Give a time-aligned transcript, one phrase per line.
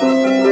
[0.00, 0.49] זה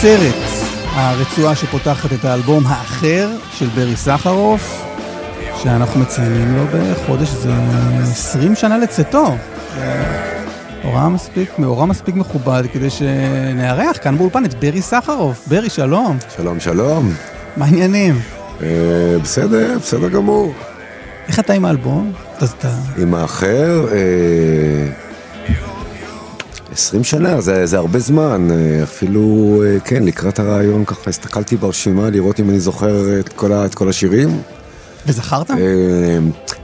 [0.00, 0.34] סרט,
[0.94, 4.84] הרצועה שפותחת את האלבום האחר של ברי סחרוף,
[5.62, 7.52] שאנחנו מציינים לו בחודש, זה
[8.02, 9.34] 20 שנה לצאתו.
[10.82, 15.48] הוראה מספיק, מאורע מספיק מכובד כדי שנארח כאן באולפן את ברי סחרוף.
[15.48, 16.18] ברי, שלום.
[16.36, 17.12] שלום, שלום.
[17.56, 18.20] מה העניינים?
[18.62, 18.68] אה,
[19.22, 20.52] בסדר, בסדר גמור.
[21.28, 22.12] איך אתה עם האלבום?
[22.96, 25.07] עם האחר, אה,
[26.78, 32.10] 20 שנה, זה, זה הרבה זמן, אה, אפילו, אה, כן, לקראת הרעיון ככה הסתכלתי ברשימה
[32.10, 34.42] לראות אם אני זוכר את כל, ה, את כל השירים.
[35.06, 35.50] וזכרת?
[35.50, 35.56] אה,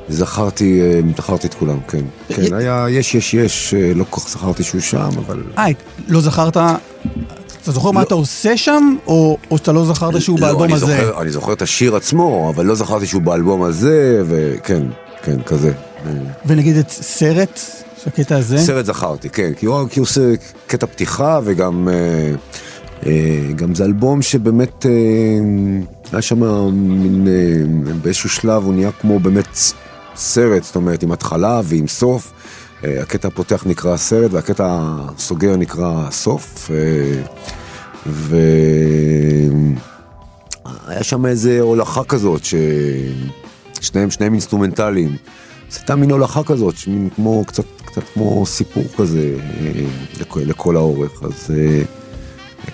[0.08, 0.80] זכרתי,
[1.16, 2.04] זכרתי את כולם, כן.
[2.28, 5.42] כן, היה יש, יש, יש, לא כל כך זכרתי שהוא שם, אבל...
[5.58, 5.64] אה,
[6.08, 6.56] לא זכרת...
[6.56, 11.10] אתה זוכר מה אתה עושה שם, או או שאתה לא זכרת שהוא לא, באלבום הזה?
[11.20, 14.82] אני זוכר את השיר עצמו, אבל לא זכרתי שהוא באלבום הזה, וכן,
[15.22, 15.72] כן, כזה.
[16.46, 17.60] ונגיד את סרט,
[18.04, 18.58] שהקטע הזה?
[18.58, 20.34] סרט זכרתי, כן, כי הוא, כי הוא עושה
[20.66, 22.34] קטע פתיחה וגם אה,
[23.06, 24.90] אה, גם זה אלבום שבאמת אה,
[26.12, 29.58] היה שם מין, אה, באיזשהו שלב הוא נהיה כמו באמת
[30.16, 32.32] סרט, זאת אומרת עם התחלה ועם סוף.
[32.84, 36.70] אה, הקטע הפותח נקרא סרט והקטע הסוגר נקרא סוף.
[36.70, 37.22] אה,
[38.06, 39.64] והיה
[41.02, 45.16] שם איזה הולכה כזאת, ששניהם שניהם אינסטרומנטליים.
[45.70, 47.64] זה הייתה מין הולכה כזאת, שמין כמו, קצת,
[47.94, 49.70] קצת כמו סיפור כזה אה,
[50.20, 51.82] לכל, לכל האורך, אז אה,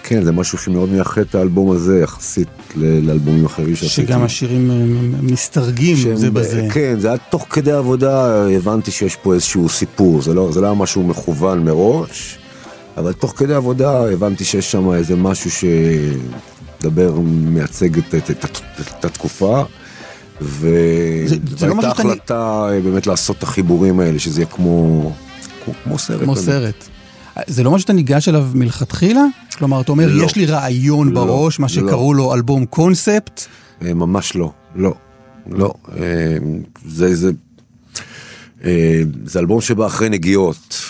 [0.03, 4.07] כן, זה משהו שמאוד מייחד את האלבום הזה יחסית לאלבומים אחרים שעשיתי.
[4.07, 4.77] שגם השירים אה,
[5.23, 6.69] משתרגים שם זה בזה.
[6.73, 10.67] כן, זה היה תוך כדי עבודה, הבנתי שיש פה איזשהו סיפור, זה לא, זה לא
[10.67, 12.39] היה משהו מכוון מראש,
[12.97, 18.61] אבל תוך כדי עבודה הבנתי שיש שם איזה משהו שמדבר, מייצג את, את, את, את,
[18.99, 19.63] את התקופה.
[20.41, 25.13] זה- זה לא והייתה שאתה- החלטה אה, באמת לעשות את החיבורים האלה, שזה יהיה כמו,
[25.65, 26.23] כמו, כמו סרט.
[26.23, 26.37] כמו.
[26.37, 26.89] סרט.
[27.47, 29.23] זה לא משהו שאתה ניגש אליו מלכתחילה?
[29.59, 30.25] כלומר, אתה אומר, לא.
[30.25, 31.69] יש לי רעיון לא, בראש, מה לא.
[31.69, 33.41] שקראו לו אלבום קונספט,
[33.83, 34.95] אה, ממש לא, לא,
[35.51, 35.75] לא.
[35.97, 36.37] אה,
[36.89, 37.31] זה, זה,
[38.65, 40.83] אה, זה אלבום שבא אחרי נגיעות,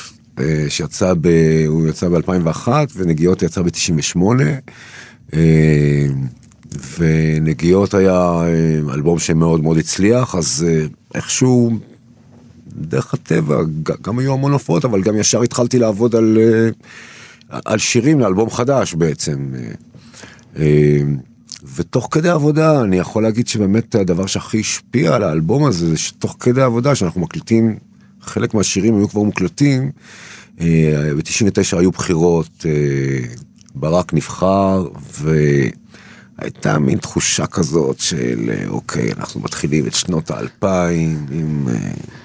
[0.69, 1.29] שיצא ב...
[1.67, 4.17] הוא יצא ב-2001 ונגיעות יצא ב-98.
[6.99, 11.71] ונגיעות היה אה, אלבום שמאוד מאוד הצליח, אז אה, איכשהו,
[12.67, 13.57] דרך הטבע,
[14.03, 18.95] גם היו המון הופעות, אבל גם ישר התחלתי לעבוד על, אה, על שירים לאלבום חדש
[18.95, 19.37] בעצם.
[21.77, 26.37] ותוך כדי עבודה אני יכול להגיד שבאמת הדבר שהכי השפיע על האלבום הזה זה שתוך
[26.41, 27.77] כדי עבודה שאנחנו מקליטים
[28.23, 29.91] חלק מהשירים היו כבר מוקלטים.
[30.61, 32.67] אה, ב-99 היו בחירות
[33.75, 34.87] ברק נבחר,
[36.41, 41.75] והייתה מין תחושה כזאת של אוקיי, אנחנו מתחילים את שנות האלפיים עם אה,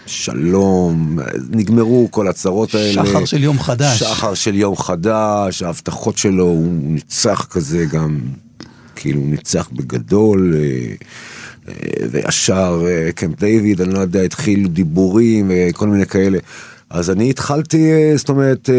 [0.06, 1.20] שלום,
[1.50, 3.06] נגמרו כל הצרות האלה.
[3.06, 4.00] שחר של יום חדש.
[4.00, 8.20] שחר של יום חדש, ההבטחות שלו, הוא ניצח כזה גם,
[8.96, 10.56] כאילו ניצח בגדול.
[10.56, 10.94] אה,
[11.68, 11.74] אה,
[12.12, 12.86] וישר
[13.16, 16.38] קמפ דיוויד, אני לא יודע, התחילו דיבורים וכל מיני כאלה.
[16.90, 18.70] אז אני התחלתי, זאת אומרת,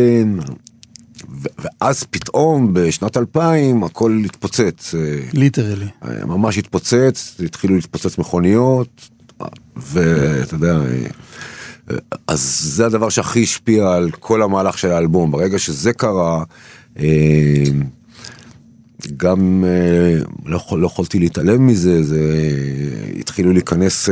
[1.59, 4.95] ואז פתאום בשנת 2000 הכל התפוצץ.
[5.33, 5.87] ליטרלי.
[6.27, 9.09] ממש התפוצץ, התחילו להתפוצץ מכוניות,
[9.77, 10.81] ואתה יודע,
[12.27, 15.31] אז זה הדבר שהכי השפיע על כל המהלך של האלבום.
[15.31, 16.45] ברגע שזה קרה,
[19.17, 19.65] גם
[20.47, 22.51] לא, לא יכולתי להתעלם מזה, זה
[23.19, 24.09] התחילו להיכנס,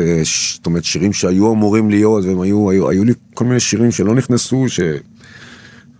[0.54, 4.14] זאת אומרת שירים שהיו אמורים להיות, והם היו, היו, היו לי כל מיני שירים שלא
[4.14, 4.80] נכנסו, ש...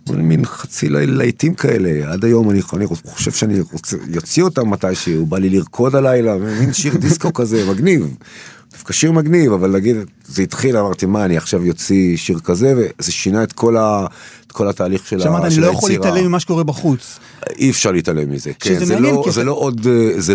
[0.09, 5.37] מין חצי להיטים כאלה, עד היום אני, אני חושב שאני רוצה, יוציא אותם מתישהו, בא
[5.37, 8.15] לי לרקוד הלילה, מין שיר דיסקו כזה, מגניב.
[8.71, 9.95] דווקא שיר מגניב, אבל נגיד,
[10.27, 14.05] זה התחיל, אמרתי, מה, אני עכשיו יוציא שיר כזה, וזה שינה את כל, ה,
[14.47, 15.37] את כל התהליך של, היצירה.
[15.37, 17.19] שמעת, אני לא יכול להתעלם ממה שקורה בחוץ.
[17.57, 19.87] אי אפשר להתעלם מזה, כן, זה לא, זה לא עוד,
[20.17, 20.33] זה,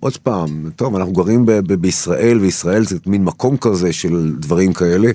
[0.00, 4.72] עוד פעם, טוב, אנחנו גרים ב- ב- בישראל, וישראל זה מין מקום כזה של דברים
[4.72, 5.10] כאלה,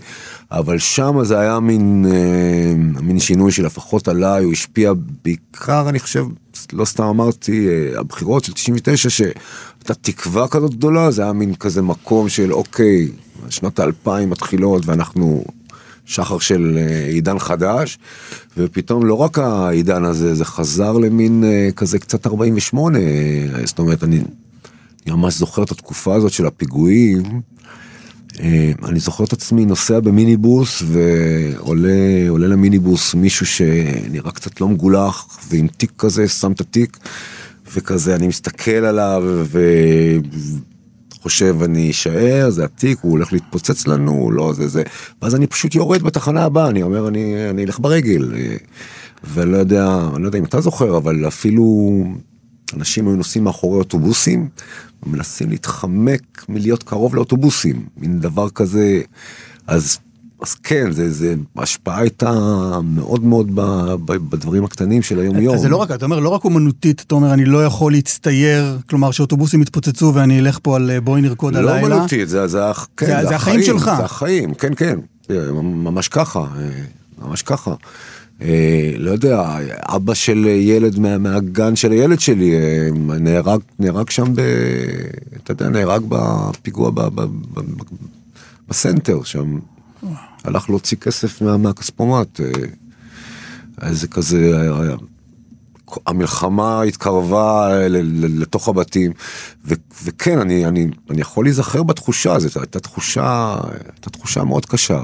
[0.52, 4.94] אבל שם זה היה מין, אה, מין שינוי שלפחות עליי, הוא השפיע
[5.24, 6.26] בעיקר, אני חושב,
[6.74, 11.82] לא סתם אמרתי, אה, הבחירות של 99, שהייתה תקווה כזאת גדולה, זה היה מין כזה
[11.82, 13.08] מקום של אוקיי,
[13.50, 15.44] שנות האלפיים מתחילות ואנחנו
[16.06, 18.00] שחר של אה, עידן חדש,
[18.58, 24.04] ופתאום לא רק העידן הזה, זה חזר למין אה, כזה קצת 48, אה, זאת אומרת,
[24.04, 24.22] אני...
[25.08, 27.42] אני ממש זוכר את התקופה הזאת של הפיגועים.
[28.40, 35.68] אה, אני זוכר את עצמי נוסע במיניבוס ועולה למיניבוס מישהו שנראה קצת לא מגולח ועם
[35.68, 36.98] תיק כזה שם את התיק
[37.74, 39.24] וכזה אני מסתכל עליו
[41.20, 44.84] וחושב אני אשאר זה התיק הוא הולך להתפוצץ לנו לא זה זה
[45.22, 48.56] ואז אני פשוט יורד בתחנה הבאה אני אומר אני אני אלך ברגל אה,
[49.34, 51.64] ולא יודע אני לא יודע אם אתה זוכר אבל אפילו
[52.78, 54.50] אנשים היו נוסעים מאחורי אוטובוסים
[55.06, 59.02] מנסים להתחמק מלהיות קרוב לאוטובוסים, מין דבר כזה,
[59.68, 60.00] אז,
[60.42, 62.32] אז כן, זה, זה, ההשפעה הייתה
[62.84, 63.62] מאוד מאוד ב,
[64.06, 65.58] ב, בדברים הקטנים של היום יום.
[65.58, 69.12] זה לא רק, אתה אומר, לא רק אומנותית, אתה אומר, אני לא יכול להצטייר, כלומר
[69.12, 71.88] שאוטובוסים יתפוצצו ואני אלך פה על בואי נרקוד לא הלילה.
[71.88, 72.60] לא אומנותית, זה, זה,
[72.98, 73.92] כן, זה, זה, זה החיים שלך.
[73.98, 75.00] זה החיים, כן, כן,
[75.64, 76.46] ממש ככה,
[77.22, 77.74] ממש ככה.
[78.44, 79.58] אה, לא יודע,
[79.96, 84.42] אבא של ילד מה, מהגן של הילד שלי אה, נהרג, נהרג שם, ב,
[85.44, 87.84] אתה יודע, נהרג בפיגוע ב, ב, ב, ב,
[88.70, 89.60] בסנטר שם.
[90.44, 92.40] הלך להוציא כסף מה, מהכספומט.
[92.40, 92.46] אה,
[93.82, 94.70] איזה כזה,
[96.06, 97.70] המלחמה התקרבה
[98.40, 99.12] לתוך הבתים,
[99.66, 99.74] ו,
[100.04, 105.02] וכן, אני, אני, אני יכול להיזכר בתחושה הזאת, הייתה תחושה, הייתה תחושה מאוד קשה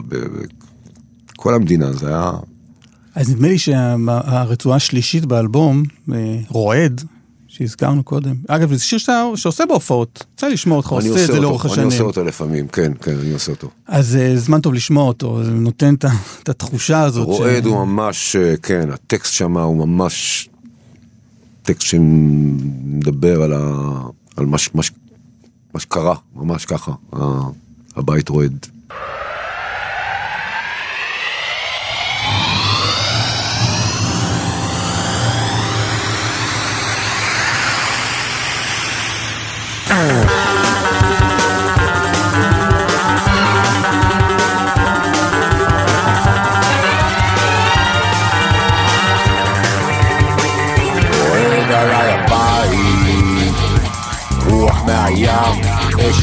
[1.38, 2.32] בכל המדינה, זה היה...
[3.19, 5.83] אז נדמה לי שהרצועה השלישית באלבום,
[6.13, 7.01] אה, רועד,
[7.48, 11.66] שהזכרנו קודם, אגב זה שיר שאתה שעושה בהופעות, יצא לשמוע אותך, עושה את זה לאורך
[11.66, 11.80] השנים.
[11.80, 13.69] אני עושה אותו לפעמים, כן, כן, אני עושה אותו.
[13.88, 15.95] אז uh, זמן טוב לשמוע אותו, זה נותן
[16.44, 17.25] את התחושה הזאת.
[17.25, 17.66] רועד ש...
[17.66, 20.50] הוא ממש, אה, כן, הטקסט שם הוא ממש
[21.63, 23.57] טקסט שמדבר על, ה,
[24.38, 24.81] על מה, מה,
[25.73, 26.92] מה שקרה, ממש ככה,
[27.95, 28.68] הבית רועד.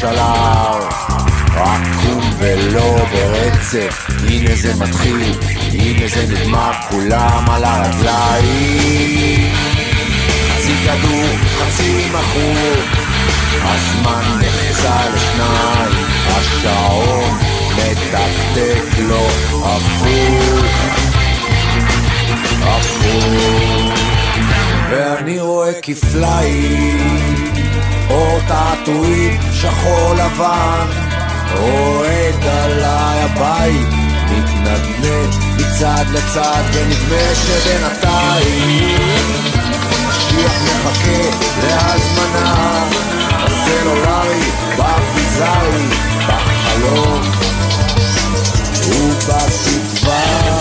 [0.03, 0.79] ההר,
[1.55, 5.33] עקום ולא ברצף, הנה זה מתחיל,
[5.71, 9.53] הנה זה נגמר, כולם על הרגליים.
[10.49, 11.27] חצי כדור,
[11.57, 12.75] חצי מכור,
[13.63, 17.37] הזמן נחצה לשניים, השעון
[17.77, 19.27] מתקתק לו
[19.63, 20.65] הפוך,
[22.61, 23.93] הפוך.
[24.89, 27.56] ואני רואה כפליים
[28.09, 30.87] או תעתועים שחור לבן,
[31.55, 33.87] רועד עליי הבית,
[34.29, 38.97] מתנדנד מצד לצד, ונדמה שבינתיים
[40.07, 41.29] משגיח מחכה
[41.63, 42.83] להזמנה,
[43.45, 45.87] בסלולרי, בפיזרי,
[46.27, 47.21] בחלום
[48.87, 50.56] ובתקווה.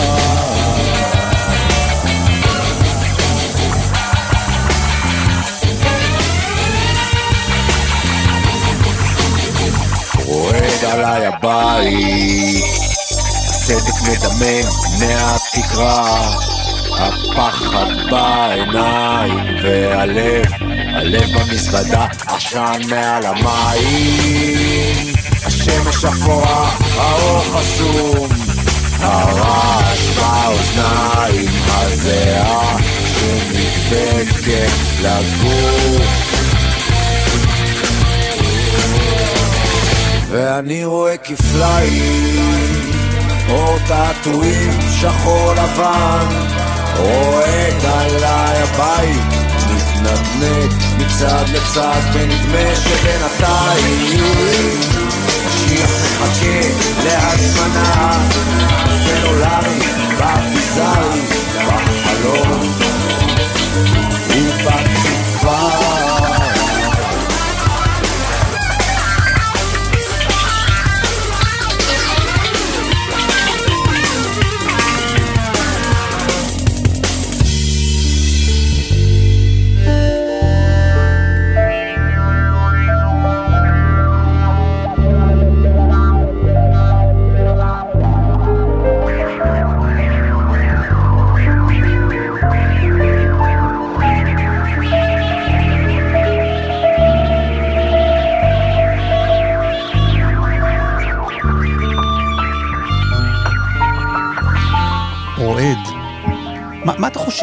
[10.93, 12.65] עליי הבית.
[13.49, 14.69] הסדק מדמם
[15.01, 16.31] מהתקרה,
[16.99, 20.45] הפחד בעיניים, והלב,
[20.95, 25.15] הלב במזוודה, עשן מעל המים.
[25.47, 28.29] השמש אפורה, האור חסום,
[29.01, 32.77] הרעש באוזניים, הזיעה
[33.19, 34.71] שנדבקת
[35.03, 36.26] לגוף.
[40.39, 42.91] ואני רואה כפליים,
[43.49, 46.27] אור תעתועים שחור לבן,
[46.97, 49.23] רועד עליי הבית,
[49.71, 54.21] מתנדנד מצד לצד, ונדמה שבינתיים
[55.47, 55.91] משיח
[56.21, 56.61] מחכה
[57.05, 58.13] להזמנה,
[59.05, 59.81] סלולרי,
[60.19, 61.21] בביזארי,
[61.67, 62.75] בחלום
[64.29, 65.96] ובתקווה.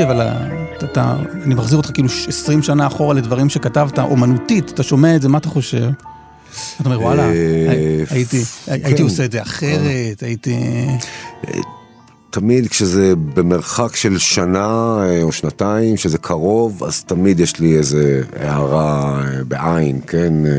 [0.06, 0.48] חושב על ה...
[0.84, 5.30] אתה, אני מחזיר אותך כאילו 20 שנה אחורה לדברים שכתבת, אומנותית, אתה שומע את זה,
[5.30, 5.90] מה אתה חושב?
[6.82, 9.04] אתה אומר, וואלה, אה, הי- הייתי, הייתי כן.
[9.04, 10.56] עושה את זה אחרת, הייתי...
[12.30, 18.22] תמיד כשזה במרחק של שנה אה, או שנתיים, שזה קרוב, אז תמיד יש לי איזה
[18.40, 20.46] הערה אה, בעין, כן?
[20.46, 20.52] אה,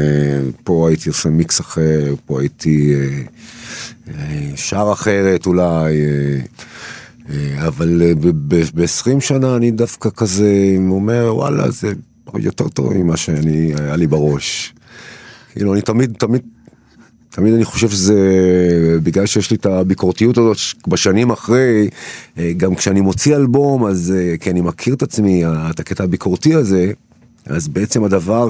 [0.64, 3.22] פה הייתי עושה מיקס אחר, פה הייתי אה,
[4.18, 6.40] אה, שר אחרת אולי, אה, אה,
[7.66, 11.92] אבל ב-20 שנה אני דווקא כזה אומר, וואלה, זה
[12.34, 14.74] יותר טוב ממה שאני, היה לי בראש.
[15.52, 16.42] כאילו, אני תמיד, תמיד
[17.34, 18.14] תמיד אני חושב שזה
[19.02, 20.56] בגלל שיש לי את הביקורתיות הזאת
[20.88, 21.88] בשנים אחרי,
[22.38, 26.54] אה, גם כשאני מוציא אלבום, אז אה, כי אני מכיר את עצמי, את הקטע הביקורתי
[26.54, 26.92] הזה,
[27.46, 28.48] אז בעצם הדבר,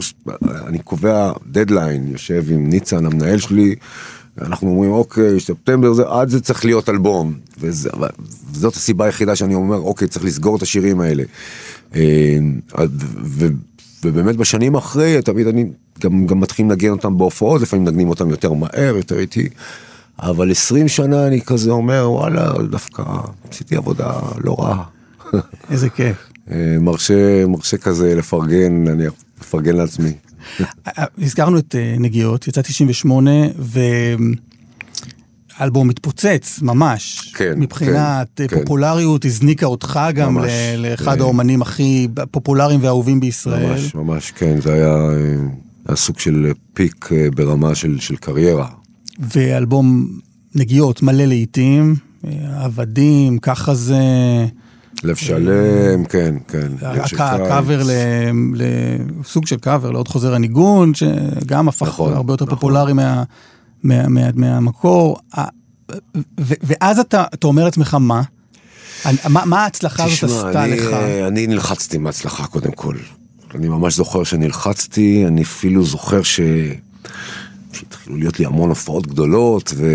[0.66, 3.74] אני קובע דדליין, יושב עם ניצן, המנהל שלי,
[4.42, 7.34] אנחנו אומרים, אוקיי, ספטמבר זה, עד זה צריך להיות אלבום.
[7.60, 11.22] וזאת הסיבה היחידה שאני אומר, אוקיי, צריך לסגור את השירים האלה.
[11.96, 12.38] אה,
[13.24, 13.46] ו,
[14.04, 15.64] ובאמת בשנים אחרי, תמיד אני
[16.00, 19.48] גם, גם מתחיל לנגן אותם בהופעות, לפעמים מנגנים אותם יותר מהר, יותר איטי.
[20.18, 23.02] אבל 20 שנה אני כזה אומר, וואלה, דווקא
[23.50, 24.12] עשיתי עבודה
[24.44, 24.84] לא רעה.
[25.70, 26.16] איזה כיף.
[26.50, 30.12] אה, מרשה, מרשה כזה לפרגן, נניח, לפרגן לעצמי.
[31.18, 33.30] הזכרנו את אה, נגיעות, יצא 98,
[35.58, 37.32] והאלבום מתפוצץ, ממש.
[37.36, 38.60] כן, מבחינת כן, אה, כן.
[38.60, 40.50] פופולריות, הזניקה אותך גם ממש.
[40.76, 41.22] ל- לאחד אה.
[41.24, 43.70] האומנים הכי פופולריים ואהובים בישראל.
[43.72, 45.36] ממש, ממש, כן, זה היה, אה,
[45.88, 48.68] היה סוג של פיק אה, ברמה של, של קריירה.
[49.18, 50.08] ואלבום
[50.54, 51.94] נגיעות מלא לעיתים,
[52.26, 52.30] אה,
[52.64, 53.96] עבדים, ככה זה,
[55.04, 56.68] לב שלם, כן, כן.
[57.18, 57.82] הקאבר
[58.54, 62.56] לסוג של קאבר לעוד חוזר הניגון, שגם הפך נכון, הרבה יותר נכון.
[62.56, 63.22] פופולרי מה-
[63.82, 65.16] מה- מה- מהמקור.
[66.38, 68.22] ואז אתה אומר לעצמך מה?
[69.24, 70.92] מה ההצלחה הזאת תשמע, עשתה לך?
[70.92, 72.94] אה, אני נלחצתי מההצלחה קודם כל.
[73.54, 76.40] אני ממש זוכר שנלחצתי, אני אפילו זוכר ש...
[77.72, 79.86] שהתחילו להיות לי המון הופעות גדולות, ו...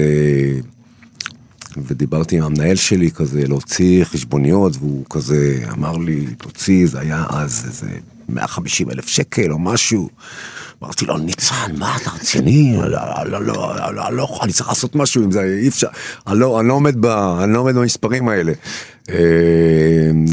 [1.77, 7.65] ודיברתי עם המנהל שלי כזה להוציא חשבוניות, והוא כזה אמר לי, תוציא, זה היה אז
[7.65, 7.89] איזה
[8.29, 10.09] 150 אלף שקל או משהו.
[10.83, 12.77] אמרתי לו, ניצן, מה אתה רציני?
[12.77, 12.89] לא,
[13.25, 15.87] לא, לא, לא, לא, אני צריך לעשות משהו עם זה, אי אפשר,
[16.27, 17.05] אני לא, אני לא עומד.
[17.05, 18.53] אני במספרים האלה.
[19.09, 19.15] אה,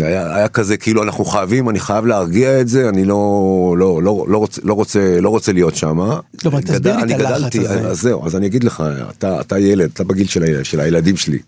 [0.06, 4.24] היה, היה כזה, כאילו אנחנו חייבים, אני חייב להרגיע את זה, אני לא, לא, לא,
[4.28, 5.98] לא, רוצה, לא, רוצה, לא רוצה להיות שם.
[6.44, 7.88] אבל תסביר לי את הלחץ הזה.
[7.88, 8.84] אז זהו, אז אני אגיד לך,
[9.18, 11.38] אתה, אתה ילד, אתה בגיל של, הילד, של הילדים שלי.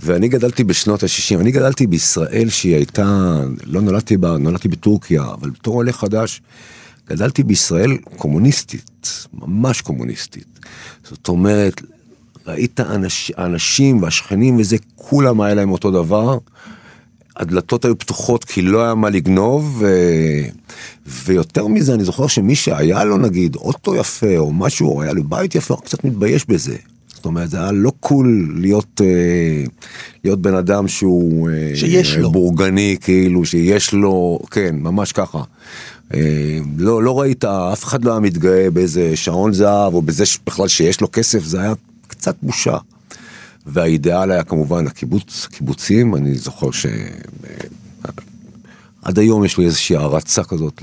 [0.00, 5.50] ואני גדלתי בשנות ה-60, אני גדלתי בישראל שהיא הייתה, לא נולדתי בה, נולדתי בטורקיה, אבל
[5.50, 6.40] בתור עולה חדש,
[7.10, 10.60] גדלתי בישראל קומוניסטית, ממש קומוניסטית.
[11.04, 11.82] זאת אומרת,
[12.46, 16.38] ראית אנש, האנשים והשכנים וזה, כולם היה להם אותו דבר.
[17.36, 19.86] הדלתות היו פתוחות כי לא היה מה לגנוב, ו...
[21.06, 25.24] ויותר מזה, אני זוכר שמי שהיה לו נגיד אוטו יפה או משהו, או היה לו
[25.24, 26.76] בית יפה, הוא קצת מתבייש בזה.
[27.14, 29.64] זאת אומרת, זה היה לא קול להיות, אה,
[30.24, 31.50] להיות בן אדם שהוא...
[31.50, 32.30] אה, שיש לו.
[32.30, 35.42] בורגני, כאילו, שיש לו, כן, ממש ככה.
[36.14, 40.68] אה, לא, לא ראית, אף אחד לא היה מתגאה באיזה שעון זהב, או בזה בכלל
[40.68, 41.72] שיש לו כסף, זה היה
[42.06, 42.76] קצת בושה.
[43.66, 46.86] והאידיאל היה כמובן הקיבוץ, קיבוצים, אני זוכר ש...
[49.02, 50.82] עד היום יש לי איזושהי הערצה כזאת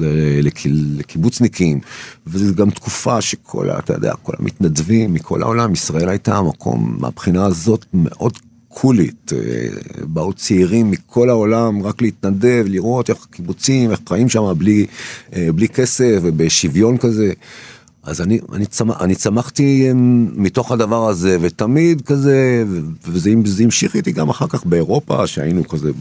[0.98, 1.80] לקיבוצניקים,
[2.27, 7.86] וזו גם תקופה שכל, אתה יודע, כל המתנדבים מכל העולם, ישראל הייתה מקום מהבחינה הזאת
[7.94, 8.38] מאוד
[8.74, 9.34] קולית.
[9.34, 9.68] אה,
[10.03, 14.86] באו צעירים מכל העולם רק להתנדב, לראות איך הקיבוצים, איך חיים שם בלי,
[15.36, 17.34] אה, בלי כסף ובשוויון כזה.
[18.03, 22.63] אז אני, אני, צמח, אני צמחתי אמ, מתוך הדבר הזה, ותמיד כזה,
[23.08, 25.92] וזה זה המשיך איתי גם אחר כך באירופה, שהיינו כזה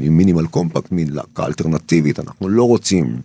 [0.00, 3.16] עם מינימל קומפקט, מין להקה אלטרנטיבית, אנחנו לא רוצים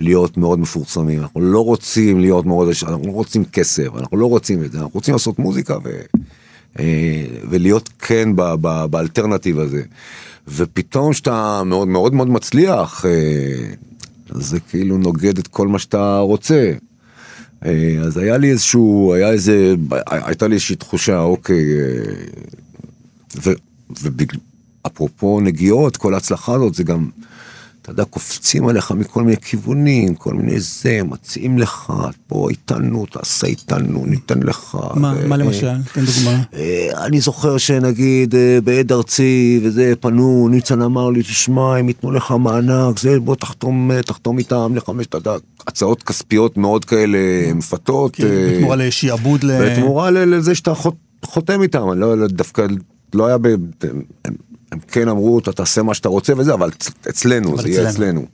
[0.00, 4.64] להיות מאוד מפורסמים, אנחנו לא רוצים להיות מאוד, אנחנו לא רוצים כסף, אנחנו לא רוצים
[4.64, 6.00] את זה, אנחנו רוצים לעשות מוזיקה ו, אה,
[7.50, 8.28] ולהיות כן
[8.90, 9.82] באלטרנטיב הזה.
[10.48, 13.74] ופתאום שאתה מאוד מאוד מאוד מצליח, אה,
[14.30, 16.72] זה כאילו נוגד את כל מה שאתה רוצה.
[17.64, 19.74] אה, אז היה לי איזשהו, היה איזה,
[20.06, 21.64] הייתה לי איזושהי תחושה, אוקיי,
[23.46, 23.52] אה,
[24.84, 27.08] ואפרופו נגיעות, כל ההצלחה הזאת זה גם,
[27.86, 31.92] אתה יודע, קופצים עליך מכל מיני כיוונים, כל מיני זה, מציעים לך,
[32.26, 34.76] פה איתנו, תעשה איתנו, ניתן לך.
[34.94, 35.72] מה, ו- מה למשל?
[35.92, 36.42] תן דוגמה.
[36.54, 42.10] אה, אני זוכר שנגיד אה, בעד ארצי וזה פנו, ניצן אמר לי, תשמע, הם ייתנו
[42.12, 45.34] לך מענק, זה בוא תחתום, אה, תחתום איתם לחמש, אתה יודע,
[45.66, 47.18] הצעות כספיות מאוד כאלה
[47.54, 48.20] מפתות.
[48.20, 49.70] אה, בתמורה לשעבוד ל...
[49.72, 52.66] בתמורה לזה שאתה חות- חותם איתם, אני לא, לא- דווקא
[53.14, 53.48] לא היה, ב,
[54.76, 57.90] הם, כן אמרו, אתה תעשה מה שאתה רוצה וזה, אבל אצ- אצלנו, אבל זה יהיה
[57.90, 58.26] אצלנו.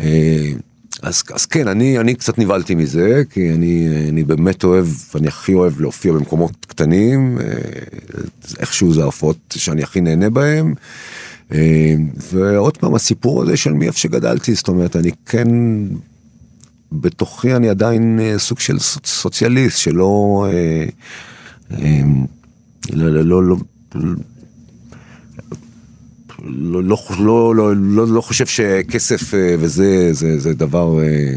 [0.00, 0.52] אה,
[1.02, 5.54] אז, אז כן, אני, אני קצת נבהלתי מזה, כי אני, אני באמת אוהב, אני הכי
[5.54, 7.44] אוהב להופיע במקומות קטנים, אה,
[8.60, 10.74] איכשהו זה ההופעות שאני הכי נהנה בהם.
[11.52, 11.94] אה,
[12.32, 15.48] ועוד פעם, הסיפור הזה של מאיפה שגדלתי, זאת אומרת, אני כן,
[16.92, 20.46] בתוכי אני עדיין סוג של סוצ- סוציאליסט, שלא...
[20.52, 20.84] אה,
[22.92, 23.56] לא, לא, לא,
[26.46, 31.34] לא, לא, לא, לא, לא, לא, חושב שכסף אה, וזה זה, זה דבר, אה,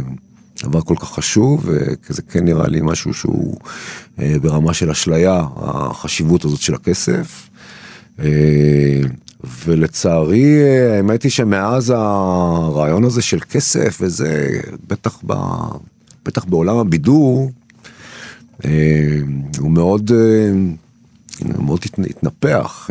[0.64, 1.70] דבר כל כך חשוב,
[2.10, 3.58] וזה כן נראה לי משהו שהוא
[4.20, 7.50] אה, ברמה של אשליה, החשיבות הזאת של הכסף.
[8.20, 9.02] אה,
[9.66, 15.34] ולצערי, אה, האמת היא שמאז הרעיון הזה של כסף וזה, בטח, ב,
[16.26, 17.52] בטח בעולם הבידור,
[18.66, 18.72] אה,
[19.60, 20.52] הוא מאוד, אה,
[21.60, 22.90] מאוד התנ- התנפח.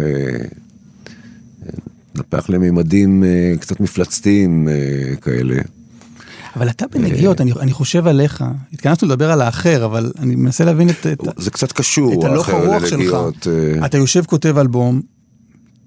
[2.17, 5.57] אה, התנפח לממדים אה, קצת מפלצתיים אה, כאלה.
[6.57, 10.91] אבל אתה בנגיעות, אני, אני חושב עליך, התכנסנו לדבר על האחר, אבל אני מנסה להבין
[10.91, 13.15] את, את, זה קצת קשור, את הלוך הרוח שלך.
[13.47, 15.01] אה, אתה יושב כותב אלבום,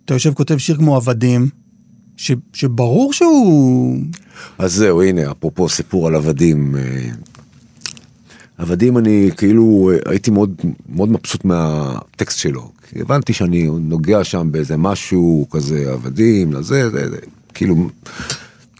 [0.05, 1.49] אתה יושב כותב שיר כמו עבדים,
[2.17, 3.97] ש, שברור שהוא...
[4.57, 6.75] אז זהו, הנה, אפרופו סיפור על עבדים.
[6.75, 7.09] אה,
[8.57, 12.71] עבדים אני כאילו אה, הייתי מאוד מאוד מבסוט מהטקסט שלו.
[12.95, 17.17] הבנתי שאני נוגע שם באיזה משהו כזה עבדים, לזה, זה, זה,
[17.53, 17.75] כאילו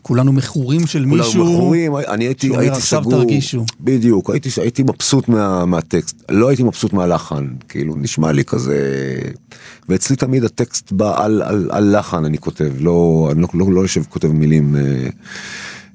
[0.01, 1.53] כולנו מכורים של כולם מישהו...
[1.53, 3.65] מכורים, אני הייתי, שאומר, הייתי "עכשיו סגור, תרגישו".
[3.81, 8.79] בדיוק, הייתי, הייתי מבסוט מה, מהטקסט, לא הייתי מבסוט מהלחן, כאילו נשמע לי כזה,
[9.89, 13.81] ואצלי תמיד הטקסט בא על, על, על לחן אני כותב, לא, אני לא, לא, לא
[13.81, 15.09] יושב כותב מילים, אה,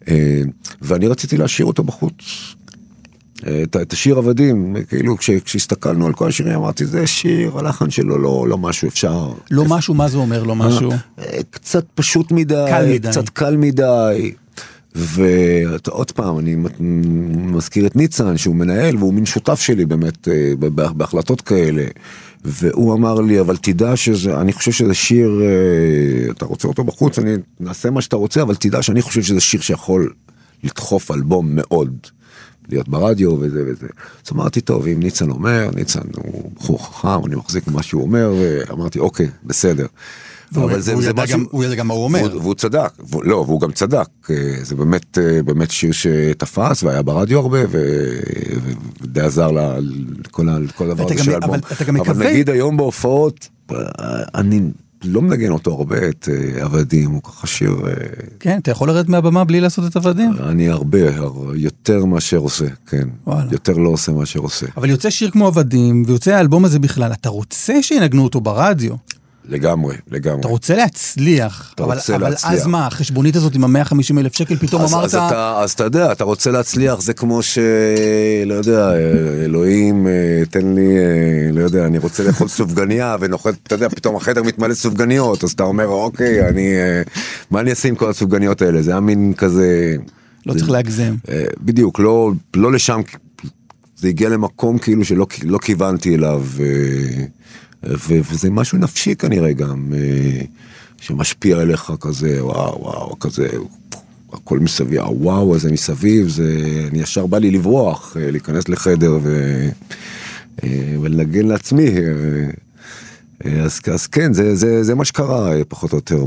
[0.08, 0.42] אה,
[0.82, 2.54] ואני רציתי להשאיר אותו בחוץ.
[3.46, 7.90] אה, את, את השיר עבדים, כאילו כש, כשהסתכלנו על כל השירים אמרתי זה שיר, הלחן
[7.90, 9.32] שלו לא, לא משהו אפשר.
[9.50, 10.90] לא משהו, מה זה אומר לא משהו?
[11.18, 13.08] אה, קצת פשוט מדי, קל מדי.
[13.08, 14.32] קצת קל מדי.
[14.94, 16.56] ועוד פעם, אני
[17.34, 21.84] מזכיר את ניצן, שהוא מנהל, והוא מין שותף שלי באמת אה, בהחלטות כאלה.
[22.44, 27.18] והוא אמר לי, אבל תדע שזה, אני חושב שזה שיר, אה, אתה רוצה אותו בחוץ,
[27.18, 30.12] אני נעשה מה שאתה רוצה, אבל תדע שאני חושב שזה שיר שיכול
[30.64, 31.96] לדחוף אלבום מאוד.
[32.68, 33.86] להיות ברדיו וזה וזה.
[34.26, 38.34] אז אמרתי, טוב, אם ניצן אומר, ניצן הוא בחור חכם, אני מחזיק ממה שהוא אומר,
[38.40, 39.86] ואמרתי, אוקיי, בסדר.
[40.56, 42.20] אבל זה- זה משהו- גם- הוא ידע גם מה הוא אומר.
[42.30, 46.82] והוא- והוא צדק, והוא- לא, והוא גם צדק, אה, זה באמת, אה, באמת שיר שתפס
[46.82, 50.48] והיה ברדיו הרבה, ודי עזר לכל
[50.90, 51.56] הדבר הזה של אבל האלבום.
[51.72, 53.76] אתה גם אבל מקווה- נגיד היום בהופעות, אה,
[54.34, 54.60] אני
[55.04, 57.92] לא מנגן אותו הרבה, את אה, עבדים, הוא ככה שיר, אה,
[58.40, 60.30] כן, אתה יכול לרדת מהבמה בלי לעשות את עבדים?
[60.48, 63.08] אני הרבה, הר- יותר מאשר עושה, כן.
[63.26, 63.48] וואלה.
[63.52, 64.66] יותר לא עושה מאשר עושה.
[64.76, 68.94] אבל יוצא שיר כמו עבדים, ויוצא האלבום הזה בכלל, אתה רוצה שינגנו אותו ברדיו.
[69.48, 70.40] לגמרי, לגמרי.
[70.40, 72.52] אתה רוצה להצליח, אתה אבל, רוצה אבל להצליח.
[72.52, 75.84] אז מה, החשבונית הזאת עם ה-150 אלף שקל, פתאום אז, אמרת, אז, אתה, אז אתה
[75.84, 77.58] יודע, אתה רוצה להצליח, זה כמו ש...
[78.46, 78.92] לא יודע,
[79.44, 80.12] אלוהים, אה,
[80.50, 81.02] תן לי, אה,
[81.52, 85.62] לא יודע, אני רוצה לאכול סופגניה, ונוחת, אתה יודע, פתאום החדר מתמלא סופגניות, אז אתה
[85.62, 86.74] אומר, אוקיי, אני...
[86.76, 87.02] אה,
[87.50, 88.82] מה אני אעשה עם כל הסופגניות האלה?
[88.82, 89.96] זה היה מין כזה...
[90.46, 91.14] לא זה- צריך להגזם.
[91.28, 93.00] אה, בדיוק, לא, לא לשם,
[93.96, 96.44] זה הגיע למקום כאילו שלא לא כיוונתי אליו,
[97.88, 100.40] ו, וזה משהו נפשי כנראה גם, אה,
[101.00, 103.48] שמשפיע עליך כזה, וואו, וואו, כזה,
[104.32, 109.60] הכל מסביב, הוואו הזה מסביב, זה, אני ישר בא לי לברוח, אה, להיכנס לחדר ו,
[110.64, 111.90] אה, ולנגן לעצמי.
[113.64, 116.24] אז, אז כן, זה, זה, זה מה שקרה פחות או יותר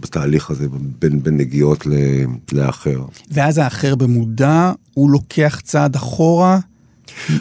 [0.00, 0.66] בתהליך הזה
[0.98, 3.02] בין, בין נגיעות ל- לאחר.
[3.30, 6.58] ואז האחר במודע, הוא לוקח צעד אחורה,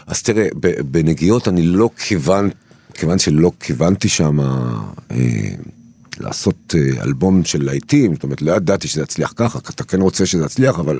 [0.07, 0.47] אז תראה,
[0.91, 2.49] בנגיעות אני לא כיוון,
[2.93, 5.17] כיוון שלא כיוונתי שם אה,
[6.19, 10.25] לעשות אה, אלבום של להיטים, זאת אומרת, לא ידעתי שזה יצליח ככה, אתה כן רוצה
[10.25, 10.99] שזה יצליח, אבל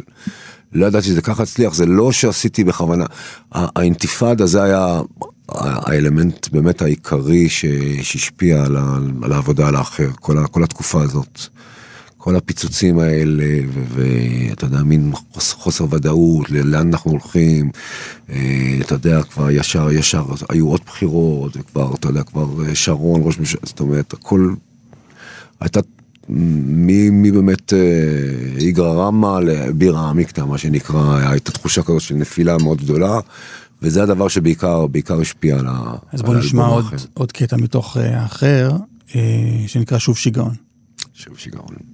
[0.73, 3.05] לא ידעתי שזה ככה יצליח, זה לא שעשיתי בכוונה.
[3.51, 5.01] האינתיפאדה זה היה
[5.49, 8.77] האלמנט באמת העיקרי שהשפיע על,
[9.23, 11.47] על העבודה על האחר, כל, כל התקופה הזאת.
[12.23, 13.43] כל הפיצוצים האלה,
[13.89, 17.69] ואתה יודע, מין חוס- חוסר ודאות, לאן אנחנו הולכים,
[18.29, 23.21] אה, אתה יודע, כבר ישר, ישר, היו עוד בחירות, וכבר, אתה יודע, כבר אה, שרון,
[23.23, 24.53] ראש ממשלה, זאת אומרת, הכל,
[25.59, 25.79] הייתה,
[26.29, 27.79] מי, מי באמת, אה,
[28.57, 33.19] איגרא רמא לבירא עמיקתא, מה שנקרא, הייתה תחושה כזאת של נפילה מאוד גדולה,
[33.81, 35.93] וזה הדבר שבעיקר, בעיקר השפיע על ה...
[36.11, 36.85] אז בוא נשמע עוד.
[37.13, 38.71] עוד קטע מתוך אה, האחר,
[39.15, 39.21] אה,
[39.67, 40.53] שנקרא שוב שיגעון.
[41.13, 41.92] שוב שיגעון.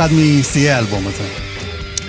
[0.00, 1.24] אחד משיאי האלבום הזה.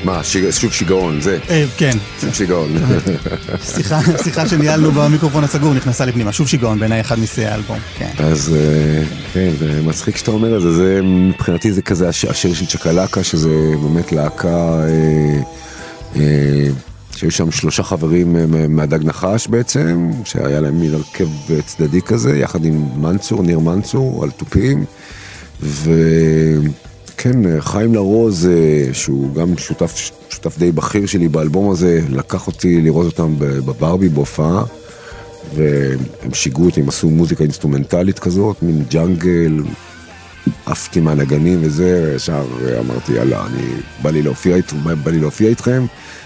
[0.04, 1.38] מה, שיג- שוב שיגעון, זה.
[1.50, 2.76] אה, כן, שוב שיגעון.
[3.76, 6.32] שיחה, שיחה שניהלנו במיקרופון הסגור נכנסה לי פנימה.
[6.32, 8.10] שוב שיגעון, בעיניי אחד משיאי האלבום, כן.
[8.20, 12.54] אז אה, כן, זה מצחיק שאתה אומר את זה, זה מבחינתי זה כזה הש- השיר
[12.54, 13.50] של צ'קלקה, שזה
[13.84, 14.80] באמת להקה,
[16.16, 16.22] אה,
[17.16, 18.36] שהיו שם שלושה חברים
[18.76, 21.28] מהדג נחש בעצם, שהיה להם מין הרכב
[21.66, 24.86] צדדי כזה, יחד עם מנצור, ניר מנצור, על תופים,
[27.28, 29.96] אה, חיים לרוז, אה, שהוא גם שותף,
[30.30, 34.64] שותף די בכיר שלי באלבום הזה, לקח אותי לראות אותם בברבי בהופעה.
[35.56, 36.00] והם
[36.34, 39.64] שיגעו אותי, הם עשו מוזיקה אינסטרומנטלית כזאת, מין ג'אנגל,
[40.66, 42.46] עפתי מהנגנים וזה, ישר
[42.80, 43.64] אמרתי יאללה, אני,
[44.02, 45.86] בא לי להופיע, אית- בא לי להופיע איתכם.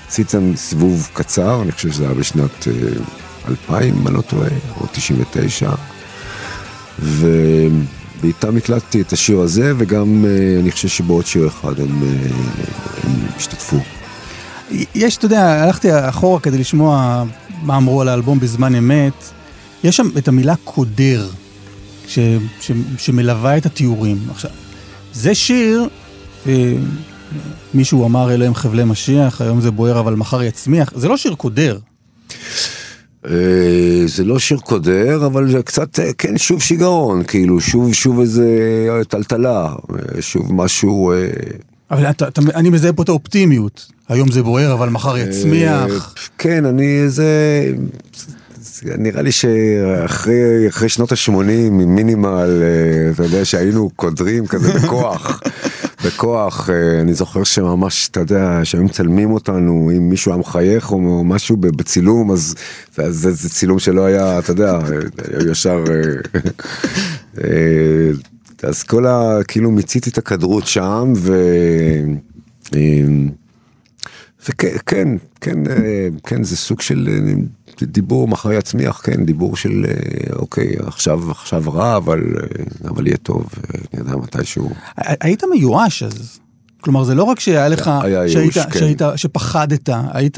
[0.10, 2.74] עשיתי סיבוב קצר, אני חושב שזה היה בשנת אה,
[3.50, 4.50] 2000, אם אני לא טועה,
[4.82, 5.72] או 99.
[8.18, 12.10] ובאיתם הקלטתי את השיר הזה, וגם אה, אני חושב שבעוד שיר אחד הם, אה,
[13.04, 13.78] הם השתתפו.
[14.96, 17.24] יש, אתה יודע, הלכתי אחורה כדי לשמוע
[17.64, 19.14] מה אמרו על האלבום בזמן אמת.
[19.84, 21.30] יש שם את המילה קודר,
[22.08, 22.20] ש,
[22.62, 24.18] ש, שמלווה את התיאורים.
[24.32, 24.52] עכשיו,
[25.14, 25.88] זה שיר,
[26.48, 26.74] אה,
[27.74, 31.36] מישהו אמר אלה הם חבלי משיח, היום זה בוער אבל מחר יצמיח, זה לא שיר
[31.36, 31.78] קודר.
[33.30, 38.20] אה, זה לא שיר קודר, אבל זה קצת, אה, כן, שוב שיגעון, כאילו, שוב, שוב
[38.20, 38.48] איזה
[38.90, 39.74] אה, טלטלה,
[40.20, 41.14] שוב משהו...
[41.92, 43.88] אבל אתה, אתה, אני מזהה פה את האופטימיות.
[44.10, 46.16] היום זה בוער אבל מחר יצמיח.
[46.38, 47.26] כן, אני, זה...
[48.62, 51.32] זה נראה לי שאחרי אחרי שנות ה-80,
[51.72, 52.64] מינימל,
[53.14, 55.42] אתה יודע, שהיינו קודרים כזה בכוח.
[56.06, 61.24] בכוח, אה, אני זוכר שממש, אתה יודע, שהיו מצלמים אותנו, אם מישהו היה מחייך או
[61.24, 62.56] משהו בצילום, אז
[62.98, 64.80] זה, זה, צילום שלא היה, אתה יודע,
[65.32, 65.84] היה ישר...
[65.90, 66.40] אה,
[67.44, 68.12] אה,
[68.64, 69.40] אז כל ה...
[69.48, 71.36] כאילו מיציתי את הכדרות שם, ו...
[72.76, 72.80] אה,
[74.50, 75.08] וכן, כן,
[75.42, 77.34] כן, אה, כן, זה סוג של אה,
[77.84, 83.18] דיבור מחר יצמיח, כן, דיבור של אה, אוקיי, עכשיו, עכשיו רע, אבל, אה, אבל יהיה
[83.18, 84.70] טוב, אה, אני יודע מתישהו.
[84.98, 86.40] היית מיואש אז.
[86.82, 88.80] כלומר, זה לא רק שהיה לך, היה שהיית, כן.
[88.80, 90.38] שהיית, שפחדת, היית,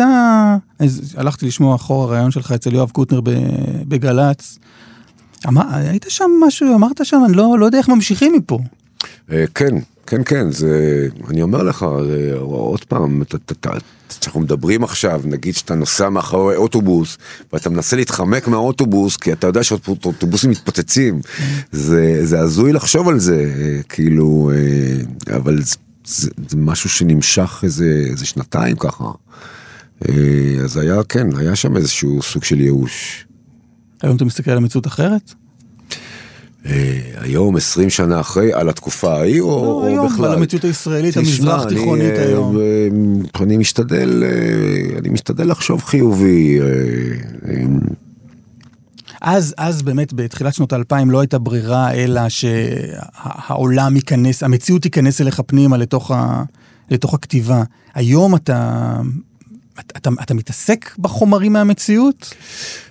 [0.80, 3.21] אז הלכתי לשמוע אחורה רעיון שלך אצל יואב קוטנר
[3.88, 4.60] בגל"צ.
[5.47, 8.60] אמר, היית שם משהו, אמרת שם, אני לא, לא יודע איך ממשיכים מפה.
[9.56, 9.76] כן,
[10.08, 13.24] כן, כן, זה, אני אומר לך, זה, עוד פעם,
[14.20, 17.17] כשאנחנו מדברים עכשיו, נגיד שאתה נוסע מאחורי אוטובוס,
[17.54, 21.22] ואתה מנסה להתחמק מהאוטובוס, כי אתה יודע שאוטובוסים מתפוצצים,
[21.72, 23.52] זה, זה הזוי לחשוב על זה,
[23.89, 29.12] כאילו, אה, אבל זה, זה, זה משהו שנמשך איזה, איזה שנתיים ככה.
[30.10, 33.26] אה, אז היה, כן, היה שם איזשהו סוג של ייאוש.
[34.02, 35.34] היום אתה מסתכל על המציאות אחרת?
[36.67, 40.25] אה, היום, 20 שנה אחרי, על התקופה ההיא, או, לא, או היום, בכלל?
[40.25, 42.58] על המציאות הישראלית, המזרח תיכונית אה, היום.
[42.60, 44.23] אה, אני משתדל,
[44.97, 46.60] אני משתדל לחשוב חיובי.
[49.21, 55.41] אז, אז באמת בתחילת שנות האלפיים לא הייתה ברירה אלא שהעולם ייכנס, המציאות תיכנס אליך
[55.47, 56.43] פנימה לתוך, ה,
[56.91, 57.63] לתוך הכתיבה.
[57.93, 59.01] היום אתה,
[59.80, 62.34] אתה, אתה, מתעסק בחומרים מהמציאות?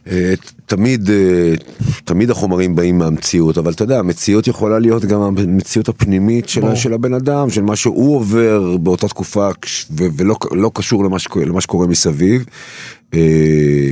[0.06, 0.34] אה,
[0.66, 1.54] תמיד, אה,
[2.04, 6.74] תמיד החומרים באים מהמציאות, אבל אתה יודע, המציאות יכולה להיות גם המציאות הפנימית של.
[6.74, 9.48] של הבן אדם, של מה שהוא עובר באותה תקופה,
[9.90, 12.44] ו- ולא לא קשור למה שקורה, למה שקורה מסביב.
[13.14, 13.90] אה,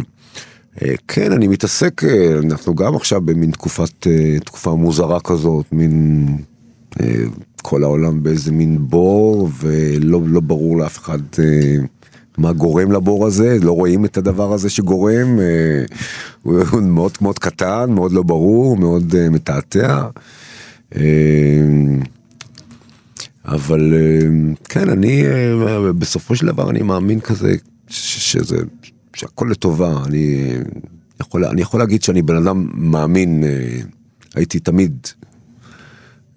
[1.08, 2.02] כן, אני מתעסק,
[2.44, 4.06] אנחנו גם עכשיו במין תקופת,
[4.44, 6.26] תקופה מוזרה כזאת, מין...
[7.66, 11.18] כל העולם באיזה מין בור, ולא לא ברור לאף אחד
[12.38, 15.84] מה גורם לבור הזה, לא רואים את הדבר הזה שגורם, אה,
[16.42, 20.08] הוא מאוד מאוד קטן, מאוד לא ברור, מאוד אה, מתעתע.
[20.96, 21.02] אה,
[23.44, 23.94] אבל
[24.68, 25.22] כן, אני
[25.98, 27.54] בסופו של דבר אני מאמין כזה
[27.88, 28.56] שזה,
[29.14, 30.52] שהכל לטובה, אני
[31.20, 33.44] יכול, אני יכול להגיד שאני בן אדם מאמין,
[34.34, 35.06] הייתי תמיד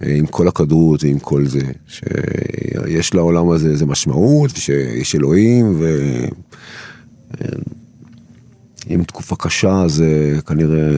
[0.05, 5.85] עם כל הכדרות ועם כל זה, שיש לעולם הזה איזה משמעות, ושיש אלוהים, ו...
[7.41, 7.47] אה,
[8.89, 10.89] אם תקופה קשה זה כנראה,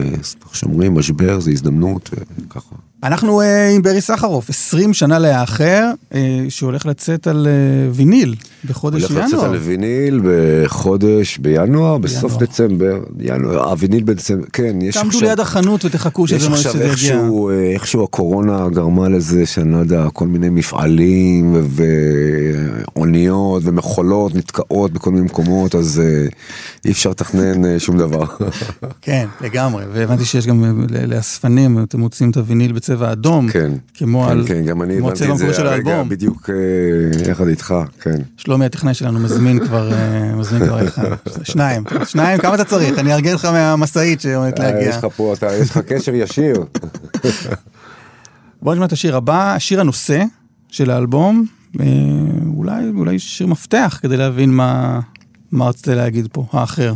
[0.46, 2.76] איך שאומרים, משבר זה הזדמנות, וככה.
[3.02, 8.34] אנחנו אה, עם ברי סחרוף, 20 שנה לאחר, אה, שהולך לצאת על אה, ויניל
[8.64, 9.44] בחודש הולך לצאת ינואר.
[9.44, 12.44] על ויניל בחודש, בינואר, בסוף בינואר.
[12.44, 15.28] דצמבר, ינואר, הוויניל בדצמבר, כן, יש תעמדו עכשיו...
[15.28, 16.90] ליד החנות ותחכו יש שזה מה עכשיו שזה יגיע.
[16.90, 21.56] איכשהו, אה, איכשהו הקורונה גרמה לזה שאני לא יודע, כל מיני מפעלים
[22.96, 26.26] ואוניות ומכולות נתקעות בכל מיני מקומות, אז אה,
[26.84, 28.24] אי אפשר לתכנן אה, שום דבר.
[29.02, 34.30] כן, לגמרי, והבנתי שיש גם לאספנים, אתם מוצאים את הוויניל בצבע אדום, כן, כמו כן,
[34.30, 36.02] על כן, גם אני הבנתי את זה הרגע.
[36.02, 36.50] בדיוק
[37.30, 38.20] יחד איתך, כן.
[38.50, 41.04] שלומי הטכנאי שלנו מזמין כבר, אה, מזמין כבר אחד,
[41.42, 42.98] שניים, שניים, כמה אתה צריך?
[42.98, 44.88] אני אארגן לך מהמשאית שעומדת אה, להגיע.
[44.88, 46.64] יש לך פה, אתה- יש לך קשר ישיר.
[48.62, 50.22] בוא נשמע את השיר הבא, השיר הנושא
[50.68, 51.44] של האלבום,
[51.80, 51.86] אה,
[52.56, 55.00] אולי, אולי שיר מפתח כדי להבין מה,
[55.52, 56.92] מה רצית להגיד פה, האחר.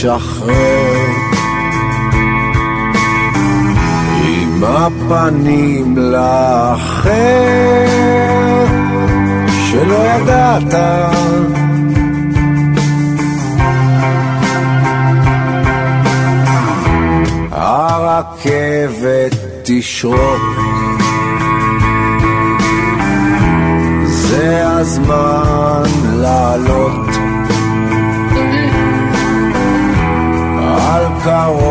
[0.00, 1.06] תשחרר
[4.24, 7.10] עם הפנים לאחר
[9.70, 10.74] שלא ידעת.
[17.52, 20.69] הרכבת תשרוק
[31.30, 31.69] על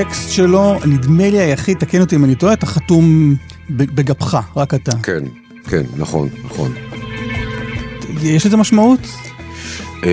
[0.00, 3.34] הטקסט שלו, נדמה לי היחיד, תקן אותי אם אני טועה, אתה חתום
[3.70, 4.92] בגבך, רק אתה.
[5.02, 5.24] כן,
[5.68, 6.72] כן, נכון, נכון.
[8.22, 9.00] יש לזה משמעות?
[10.04, 10.10] אה,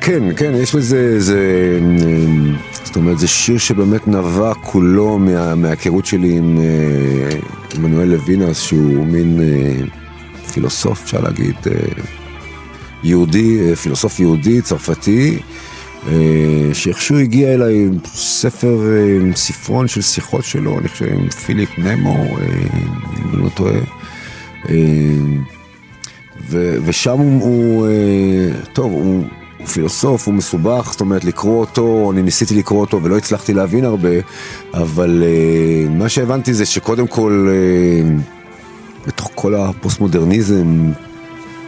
[0.00, 1.40] כן, כן, יש לזה, זה,
[2.84, 7.38] זאת אומרת, זה שיר שבאמת נבע כולו מה, מההיכרות שלי עם אה,
[7.74, 9.86] עמנואל לוינס, שהוא מין אה,
[10.52, 12.02] פילוסוף, אפשר להגיד, אה,
[13.02, 15.38] יהודי, פילוסוף יהודי, צרפתי,
[16.72, 22.14] שאיכשהו הגיע אליי עם ספר, אה, ספרון של שיחות שלו, אני חושב, עם פיליפ נמו,
[22.14, 22.46] אה,
[23.18, 23.74] אם אני לא טועה.
[24.68, 24.74] אה,
[26.84, 27.92] ושם הוא, אה,
[28.72, 29.24] טוב, הוא,
[29.58, 33.84] הוא פילוסוף, הוא מסובך, זאת אומרת לקרוא אותו, אני ניסיתי לקרוא אותו ולא הצלחתי להבין
[33.84, 34.08] הרבה,
[34.74, 38.10] אבל אה, מה שהבנתי זה שקודם כל, אה,
[39.06, 40.90] בתוך כל הפוסט-מודרניזם,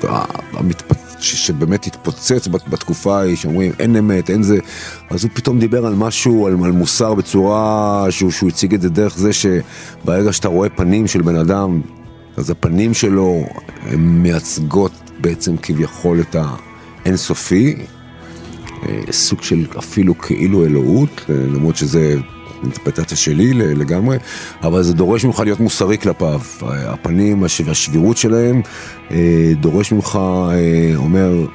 [0.08, 0.24] ה-
[0.58, 1.07] המתפ...
[1.20, 4.58] ש- שבאמת התפוצץ בת- בתקופה ההיא, שאומרים אין אמת, אין זה,
[5.10, 8.88] אז הוא פתאום דיבר על משהו, על, על מוסר בצורה שהוא, שהוא הציג את זה
[8.88, 11.80] דרך זה שברגע שאתה רואה פנים של בן אדם,
[12.36, 13.46] אז הפנים שלו
[13.86, 16.36] הן מייצגות בעצם כביכול את
[17.04, 17.74] האינסופי,
[18.88, 22.16] אה, סוג של אפילו כאילו אלוהות, אה, למרות שזה
[22.62, 24.16] אינטרפטציה שלי לגמרי,
[24.62, 26.40] אבל זה דורש ממך להיות מוסרי כלפיו.
[26.62, 28.62] הפנים והשבירות שלהם
[29.10, 30.18] אה, דורש ממך,
[30.96, 31.46] אומר,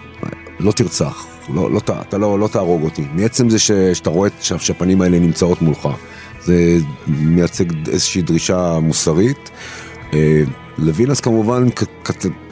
[0.60, 1.80] לא תרצח, לא, לא,
[2.10, 3.06] אתה לא, לא תהרוג אותי.
[3.14, 5.88] מעצם זה ש, שאתה רואה שהפנים האלה נמצאות מולך.
[6.44, 6.78] זה
[7.08, 9.52] מייצג איזושהי דרישה מוסרית.
[10.78, 11.68] לוינס כמובן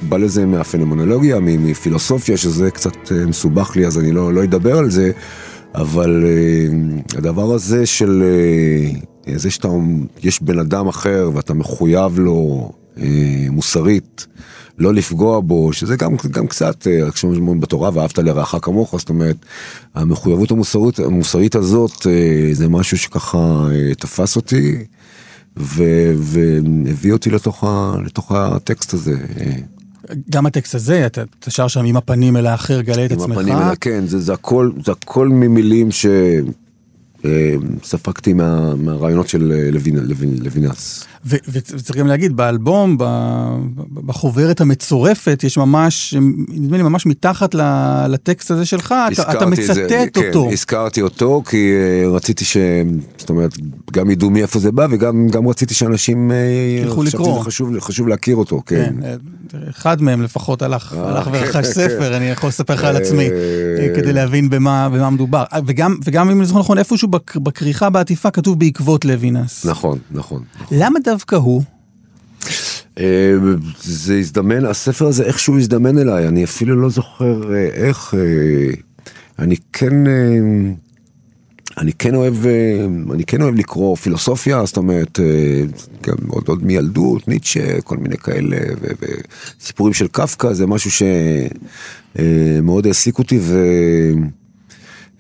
[0.01, 4.89] בא לזה מהפנומנולוגיה, מפילוסופיה, שזה קצת אה, מסובך לי, אז אני לא, לא אדבר על
[4.89, 5.11] זה,
[5.75, 8.23] אבל uh, הדבר הזה של
[9.27, 9.67] uh, זה שאתה,
[10.23, 12.99] יש בן אדם אחר ואתה מחויב לו uh,
[13.49, 14.27] מוסרית,
[14.77, 19.35] לא לפגוע בו, שזה גם, גם קצת, כשאומרים בתורה, ואהבת לרעך כמוך, זאת אומרת,
[19.95, 22.07] המחויבות המוסרית, המוסרית הזאת,
[22.51, 23.67] זה משהו שככה
[23.99, 24.77] תפס אותי.
[25.55, 29.17] והביא אותי לתוך, ה, לתוך הטקסט הזה.
[30.29, 33.25] גם הטקסט הזה, אתה, אתה שר שם עם הפנים אל האחר, גלה את עצמך.
[33.25, 36.05] עם הפנים אל, כן, זה, זה, הכל, זה הכל ממילים ש...
[37.25, 37.55] אה,
[38.33, 39.69] מה, מהרעיונות של אה,
[40.43, 41.05] לוינס.
[41.25, 42.97] וצריך גם להגיד, באלבום,
[43.93, 46.13] בחוברת המצורפת, יש ממש,
[46.49, 47.55] נדמה לי ממש מתחת
[48.09, 50.45] לטקסט הזה שלך, אתה, אתה מצטט זה, כן, אותו.
[50.47, 52.57] כן, הזכרתי אותו, כי אה, רציתי ש...
[53.17, 53.51] זאת אומרת,
[53.91, 56.31] גם ידעו מאיפה זה בא, וגם רציתי שאנשים...
[56.81, 57.43] ילכו לקרוא.
[57.43, 58.93] חשוב, חשוב להכיר אותו, כן.
[59.01, 59.17] כן.
[59.69, 61.63] אחד מהם לפחות הלך, הלך כן, ורכש כן.
[61.63, 63.29] ספר, אני יכול לספר לך על עצמי,
[63.95, 65.43] כדי להבין במה, במה מדובר.
[65.65, 69.65] וגם, וגם אם אני זוכר נכון, איפשהו בכריכה בעטיפה כתוב בעקבות לוינס.
[69.65, 70.43] נכון, נכון.
[70.61, 70.77] נכון.
[70.77, 71.63] למה דווקא הוא?
[72.99, 73.33] אה,
[73.83, 78.73] זה הזדמן, הספר הזה איכשהו הזדמן אליי, אני אפילו לא זוכר אה, איך, אה,
[79.39, 79.93] אני כן,
[81.77, 82.35] אני כן אוהב,
[83.13, 85.19] אני כן אוהב לקרוא פילוסופיה, זאת אומרת,
[86.03, 88.57] גם עוד, עוד מילדות, ניטשה, כל מיני כאלה,
[89.59, 91.05] וסיפורים של קפקא, זה משהו
[92.15, 93.57] שמאוד העסיק אותי, ו...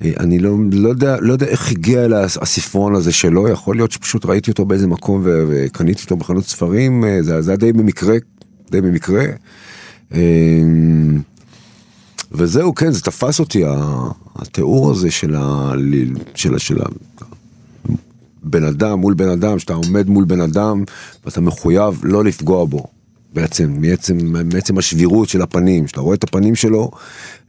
[0.01, 4.25] אני לא, לא, יודע, לא יודע איך הגיע אל הספרון הזה שלו, יכול להיות שפשוט
[4.25, 8.15] ראיתי אותו באיזה מקום וקניתי אותו בחנות ספרים, אה, זה, זה היה די במקרה,
[8.71, 9.25] די במקרה.
[10.13, 10.19] אה,
[12.31, 13.63] וזהו, כן, זה תפס אותי,
[14.35, 15.73] התיאור הזה של, ה,
[16.35, 16.77] של, של
[18.43, 20.83] הבן אדם מול בן אדם, שאתה עומד מול בן אדם
[21.25, 22.85] ואתה מחויב לא לפגוע בו.
[23.33, 24.17] בעצם, מעצם,
[24.53, 26.91] מעצם השבירות של הפנים, שאתה רואה את הפנים שלו,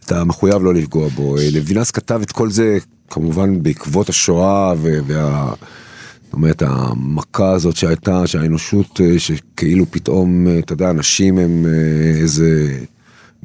[0.05, 1.39] אתה מחויב לא לפגוע בו.
[1.39, 2.79] אה, לוינס כתב את כל זה
[3.11, 5.53] כמובן בעקבות השואה וה...
[6.25, 11.67] זאת אומרת, המכה הזאת שהייתה, שהאנושות, אה, שכאילו פתאום, אה, אתה יודע, אנשים הם
[12.21, 12.79] איזה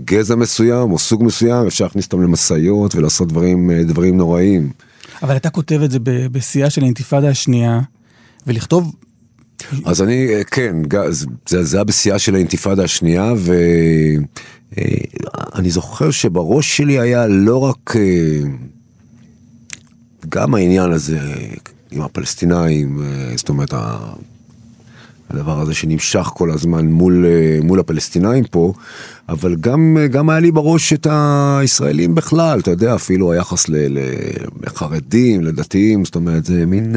[0.05, 4.69] גזע מסוים או סוג מסוים, אפשר להכניס אותם למשאיות ולעשות דברים, דברים נוראים.
[5.23, 5.99] אבל אתה כותב את זה
[6.31, 7.79] בשיאה של האינתיפאדה השנייה,
[8.47, 8.95] ולכתוב
[9.85, 10.75] אז אני, אה, כן,
[11.09, 14.17] זה, זה היה בשיאה של האינתיפאדה השנייה, ואני
[15.67, 18.39] אה, זוכר שבראש שלי היה לא רק, אה,
[20.29, 21.19] גם העניין הזה
[21.91, 23.03] עם הפלסטינאים,
[23.35, 23.73] זאת אומרת,
[25.29, 27.25] הדבר הזה שנמשך כל הזמן מול,
[27.63, 28.73] מול הפלסטינאים פה,
[29.29, 33.65] אבל גם, גם היה לי בראש את הישראלים בכלל, אתה יודע, אפילו היחס
[34.63, 36.95] לחרדים, לדתיים, זאת אומרת, זה מין...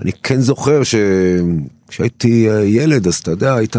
[0.00, 3.76] אני כן זוכר שכשהייתי אה, ילד, אז אתה יודע, היית,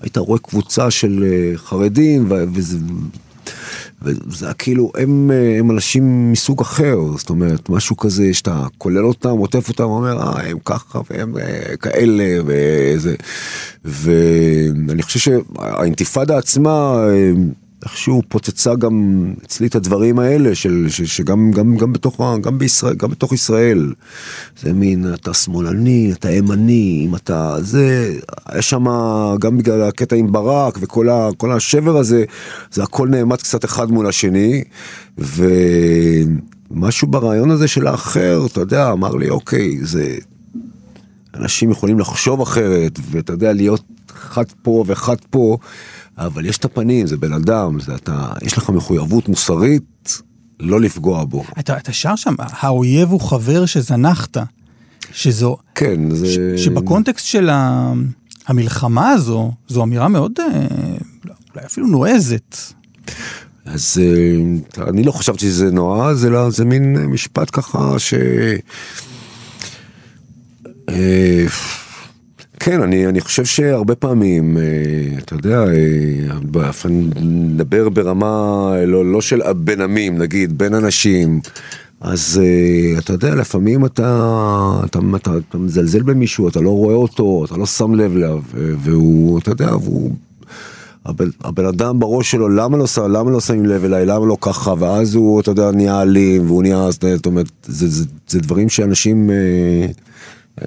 [0.00, 2.78] היית רואה קבוצה של אה, חרדים, וזה,
[4.02, 9.04] וזה היה כאילו, הם, אה, הם אנשים מסוג אחר, זאת אומרת, משהו כזה שאתה כולל
[9.04, 11.34] אותם, עוטף אותם, אומר, אה, הם ככה, והם
[11.80, 13.14] כאלה, וזה,
[13.84, 17.06] ואני חושב שהאינתיפאדה עצמה,
[17.84, 22.94] איכשהו פוצצה גם אצלי את הדברים האלה של ש, שגם גם, גם, בתוך, גם, בישראל,
[22.94, 23.92] גם בתוך ישראל.
[24.60, 28.14] זה מין אתה שמאלני, אתה ימני, אם אתה זה,
[28.58, 28.84] יש שם
[29.40, 32.24] גם בגלל הקטע עם ברק וכל ה, השבר הזה,
[32.72, 34.64] זה הכל נעמד קצת אחד מול השני.
[35.18, 40.16] ומשהו ברעיון הזה של האחר, אתה יודע, אמר לי אוקיי, זה...
[41.36, 43.82] אנשים יכולים לחשוב אחרת, ואתה יודע, להיות
[44.14, 45.58] אחד פה ואחד פה.
[46.18, 50.22] אבל יש את הפנים, זה בן אדם, זה אתה, יש לך מחויבות מוסרית
[50.60, 51.44] לא לפגוע בו.
[51.58, 54.36] אתה, אתה שר שם, האויב הוא חבר שזנחת.
[55.12, 55.56] שזו...
[55.74, 56.26] כן, זה...
[56.26, 57.92] ש, שבקונטקסט של ה,
[58.46, 60.46] המלחמה הזו, זו אמירה מאוד, אה,
[61.54, 62.56] אולי אפילו נועזת.
[63.64, 68.14] אז אה, אני לא חשבתי שזה נועז, זה, לא, זה מין משפט ככה ש...
[72.64, 74.62] כן, אני, אני חושב שהרבה פעמים, אה,
[75.18, 76.70] אתה יודע, אה,
[77.20, 81.40] נדבר ברמה לא, לא של בין עמים, נגיד, בין אנשים,
[82.00, 84.30] אז uh, אתה יודע, לפעמים אתה,
[84.84, 89.38] אתה, אתה, אתה מזלזל במישהו, אתה לא רואה אותו, אתה לא שם לב אליו, והוא,
[89.38, 90.10] אתה יודע, והוא...
[91.06, 94.74] הבן, הבן אדם בראש שלו, למה לא, למה לא שמים לב אליי, למה לא ככה,
[94.78, 99.30] ואז הוא, אתה יודע, נהיה אלים, והוא נהיה, זאת אומרת, זה, זה, זה דברים שאנשים,
[99.30, 99.86] אה,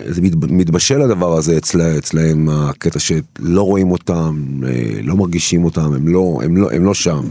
[0.06, 6.08] זה מתבשל הדבר הזה אצלה, אצלהם, הקטע שלא רואים אותם, אה, לא מרגישים אותם, הם
[6.08, 7.22] לא, הם לא, הם לא שם.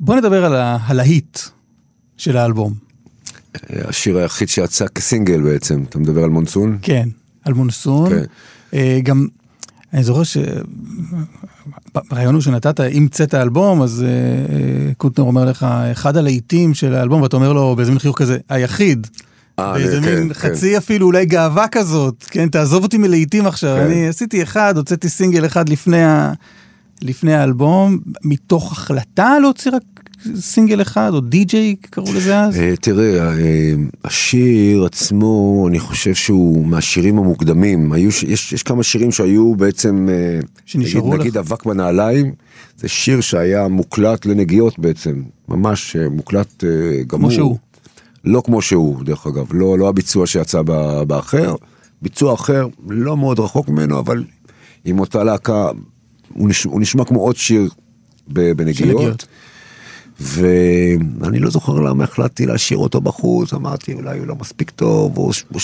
[0.00, 1.38] בוא נדבר על הלהיט
[2.16, 2.74] של האלבום.
[3.70, 6.78] השיר היחיד שיצא כסינגל בעצם, אתה מדבר על מונסון?
[6.82, 7.08] כן,
[7.44, 8.10] על מונסון.
[8.10, 8.24] כן.
[8.74, 9.26] אה, גם,
[9.92, 10.22] אני זוכר
[11.94, 14.04] שברעיון שנתת, אם צאת האלבום, אז
[14.96, 19.06] קוטנר אומר לך, אחד הלהיטים של האלבום, ואתה אומר לו באיזה מין חיוך כזה, היחיד.
[19.58, 20.34] באיזה כן, מין כן.
[20.34, 23.76] חצי אפילו אולי גאווה כזאת, כן, תעזוב אותי מלהיטים עכשיו.
[23.76, 23.84] כן.
[23.84, 26.32] אני עשיתי אחד, הוצאתי סינגל אחד לפני, ה...
[27.02, 29.82] לפני האלבום, מתוך החלטה להוציא רק
[30.36, 32.56] סינגל אחד, או די-ג'יי קראו לזה אז?
[32.58, 33.74] אה, תראה, אה,
[34.04, 37.92] השיר עצמו, אני חושב שהוא מהשירים המוקדמים.
[37.92, 41.20] היו, יש, יש כמה שירים שהיו בעצם, אה, שנשארו נגיד, לך?
[41.20, 42.32] נגיד אבק בנעליים,
[42.76, 46.64] זה שיר שהיה מוקלט לנגיעות בעצם, ממש מוקלט
[47.06, 47.06] גמור.
[47.06, 47.58] כמו שהוא.
[48.24, 50.62] לא כמו שהוא, דרך אגב, לא, לא הביצוע שיצא
[51.06, 51.54] באחר,
[52.02, 54.24] ביצוע אחר, לא מאוד רחוק ממנו, אבל
[54.84, 55.70] עם אותה להקה,
[56.34, 57.68] הוא נשמע, הוא נשמע כמו עוד שיר
[58.28, 59.26] בנגיעות.
[60.20, 65.30] ואני לא זוכר למה החלטתי להשאיר אותו בחוץ, אמרתי אולי הוא לא מספיק טוב, או,
[65.54, 65.60] או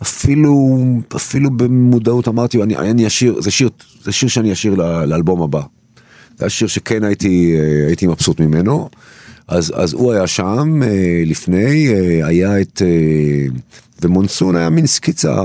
[0.00, 0.78] שאפילו
[1.16, 3.68] אפילו במודעות אמרתי, אני, אני אשאיר, זה שיר,
[4.02, 4.74] זה שיר שאני אשאיר
[5.04, 5.60] לאלבום הבא.
[6.38, 8.88] זה השיר שכן הייתי, הייתי מבסוט ממנו.
[9.48, 13.46] אז, אז הוא היה שם אה, לפני, אה, היה את, אה,
[14.02, 15.42] ומונסון היה מין סקיצה,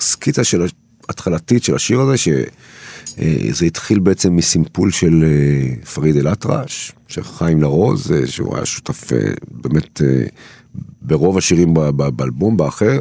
[0.00, 0.66] סקיצה של
[1.08, 5.24] התחלתית של השיר הזה, שזה התחיל בעצם מסימפול של
[5.94, 9.12] פריד אל-אטרש, של חיים לרוז, שהוא היה שותף
[9.50, 10.00] באמת
[11.02, 11.74] ברוב השירים
[12.16, 12.98] באלבום, באחר.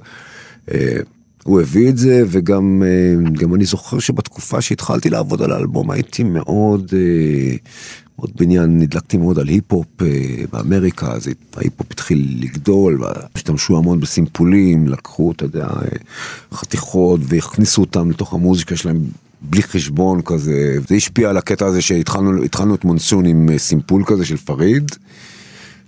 [1.44, 2.84] הוא הביא את זה, וגם
[3.56, 6.94] אני זוכר שבתקופה שהתחלתי לעבוד על האלבום הייתי מאוד
[8.24, 10.08] עוד בעניין, נדלקתי מאוד על היפ-הופ אה,
[10.52, 13.02] באמריקה, אז ההיפ-הופ התחיל לגדול,
[13.36, 15.98] השתמשו המון בסימפולים, לקחו, אתה יודע, אה,
[16.54, 19.00] חתיכות והכניסו אותם לתוך המוזיקה שלהם
[19.42, 24.26] בלי חשבון כזה, זה השפיע על הקטע הזה שהתחלנו את מונסון עם אה, סימפול כזה
[24.26, 24.92] של פריד.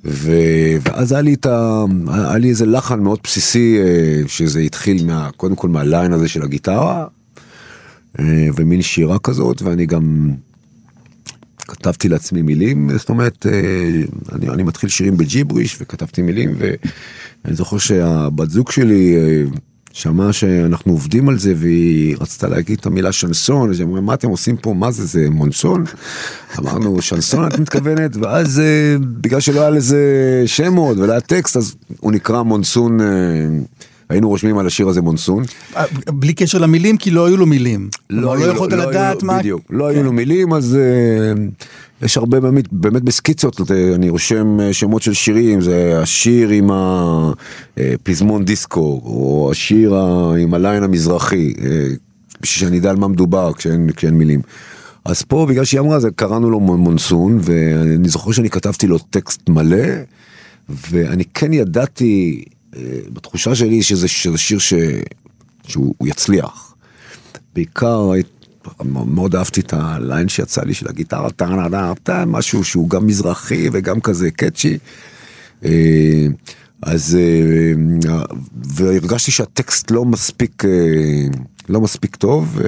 [0.05, 0.31] ו...
[0.81, 1.85] ואז היה לי, את ה...
[2.07, 3.77] היה לי איזה לחן מאוד בסיסי
[4.27, 5.29] שזה התחיל מה...
[5.37, 7.05] קודם כל מהליין הזה של הגיטרה
[8.55, 10.31] ומין שירה כזאת ואני גם
[11.67, 13.51] כתבתי לעצמי מילים, זאת אומרת, אה,
[14.31, 19.43] אני, אני מתחיל שירים בג'יבריש וכתבתי מילים, ואני זוכר שהבת זוג שלי אה,
[19.93, 24.13] שמעה שאנחנו עובדים על זה, והיא רצתה להגיד את המילה שנסון, אז היא אמרה, מה
[24.13, 25.83] אתם עושים פה, מה זה, זה מונסון?
[26.59, 30.03] אמרנו, שנסון את מתכוונת, ואז אה, בגלל שלא היה לזה
[30.45, 32.99] שם עוד ולא היה טקסט, אז הוא נקרא מונסון.
[34.09, 35.43] היינו רושמים על השיר הזה מונסון.
[35.75, 37.89] אה, בלי קשר למילים, כי לא היו לו מילים.
[38.09, 39.39] לא, לא יכולת לא לדעת מה...
[39.39, 40.15] בדיוק, לא היו לו כן.
[40.15, 45.99] מילים, אז uh, יש הרבה באמת, באמת בסקיצות, אני רושם אה, שמות של שירים, זה
[46.01, 49.95] השיר עם הפזמון דיסקו, או השיר
[50.39, 51.53] עם הליין המזרחי,
[52.41, 54.41] בשביל שאני אדע על מה מדובר כשאין, כשאין מילים.
[55.05, 59.49] אז פה, בגלל שהיא אמרה, זה קראנו לו מונסון, ואני זוכר שאני כתבתי לו טקסט
[59.49, 59.87] מלא,
[60.69, 62.43] ואני כן ידעתי
[63.13, 64.73] בתחושה שלי שזה, שזה שיר ש...
[65.67, 66.75] שהוא יצליח.
[67.55, 68.11] בעיקר
[68.85, 71.29] מאוד אהבתי את הליין שיצא לי של הגיטרה,
[72.03, 74.77] טה משהו שהוא גם מזרחי וגם כזה קאצ'י.
[75.65, 76.27] אה,
[76.81, 78.11] אז אה,
[78.63, 81.27] והרגשתי שהטקסט לא מספיק אה,
[81.69, 82.59] לא מספיק טוב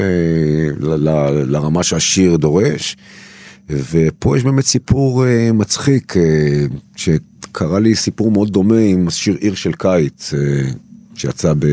[1.47, 2.97] לרמה שהשיר דורש.
[3.69, 6.13] ופה יש באמת סיפור מצחיק
[7.57, 10.39] קרה לי סיפור מאוד דומה עם השיר עיר של קיץ, אה,
[11.15, 11.65] שיצא ב...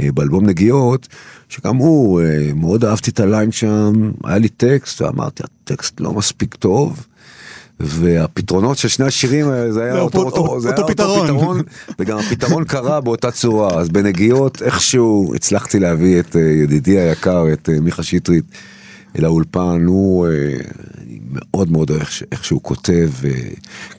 [0.00, 1.08] אה, באלבום נגיעות,
[1.48, 6.54] שגם הוא, אה, מאוד אהבתי את הליין שם, היה לי טקסט, ואמרתי, הטקסט לא מספיק
[6.54, 7.06] טוב.
[7.80, 11.28] והפתרונות של שני השירים זה היה אותו, אותו, אותו, זה אותו, פתרון.
[11.28, 11.60] אותו פתרון
[11.98, 18.02] וגם הפתרון קרה באותה צורה אז בנגיעות איכשהו הצלחתי להביא את ידידי היקר את מיכה
[18.02, 18.44] שטרית
[19.18, 20.26] אל האולפן הוא
[21.32, 22.02] מאוד מאוד אוהב
[22.32, 23.10] איך שהוא כותב,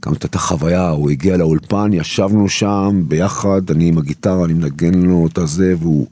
[0.05, 5.28] גם את החוויה, הוא הגיע לאולפן, ישבנו שם ביחד, אני עם הגיטרה, אני מנגן לו
[5.32, 6.07] את הזה, והוא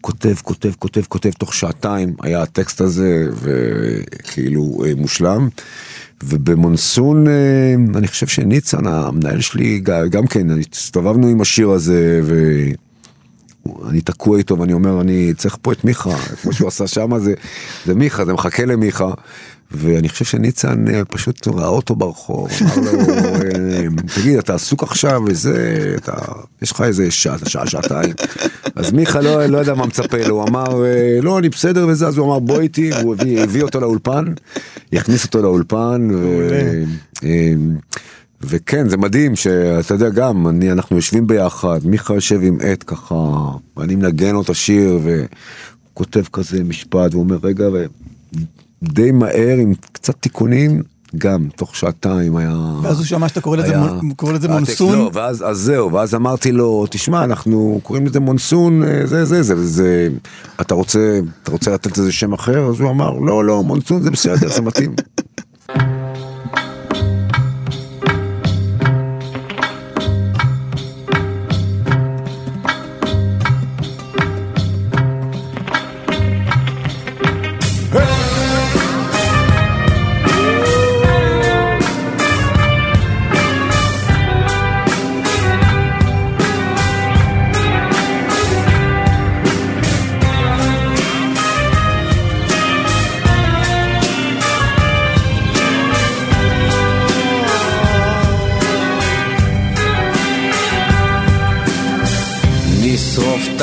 [0.00, 5.48] כותב, כותב, כותב, כותב, תוך שעתיים היה הטקסט הזה, וכאילו אה, מושלם.
[6.24, 9.80] ובמונסון, אה, אני חושב שניצן, המנהל שלי,
[10.10, 12.74] גם כן, הסתובבנו עם השיר הזה, והוא
[13.88, 17.34] אני תקוע איתו ואני אומר, אני צריך פה את מיכה, כמו שהוא עשה שם זה,
[17.86, 19.10] זה מיכה, זה מחכה למיכה.
[19.70, 25.22] ואני חושב שניצן אה, פשוט ראה אותו ברחוב, אמר לו, אה, תגיד, אתה עסוק עכשיו
[25.26, 26.12] וזה, אתה,
[26.62, 28.14] יש לך איזה שעה, שעה, שעתיים?
[28.74, 32.06] אז מיכה לא, לא ידע מה מצפה לו, הוא אמר, אה, לא, אני בסדר וזה,
[32.06, 34.24] אז הוא אמר, בוא איתי, והוא הביא, הביא אותו לאולפן,
[34.92, 36.50] יכניס אותו לאולפן, ו...
[38.40, 43.14] וכן, זה מדהים שאתה יודע גם, אני, אנחנו יושבים ביחד, מיכה יושב עם עט ככה,
[43.76, 47.64] ואני מנגן לו את השיר, וכותב כזה משפט, והוא אומר, רגע,
[48.82, 50.82] די מהר עם קצת תיקונים,
[51.16, 52.56] גם תוך שעתיים היה...
[52.82, 53.92] ואז הוא שמע שאתה קורא לזה, היה...
[53.92, 54.14] מונ...
[54.14, 54.98] קורא לזה מונסון?
[54.98, 59.42] לא, ואז אז זהו, ואז אמרתי לו, תשמע, אנחנו קוראים לזה מונסון, אה, זה, זה,
[59.42, 60.08] זה, זה,
[60.60, 62.66] אתה רוצה, אתה רוצה לתת לזה שם אחר?
[62.66, 64.94] אז הוא אמר, לא, לא, מונסון זה בסדר, זה מתאים.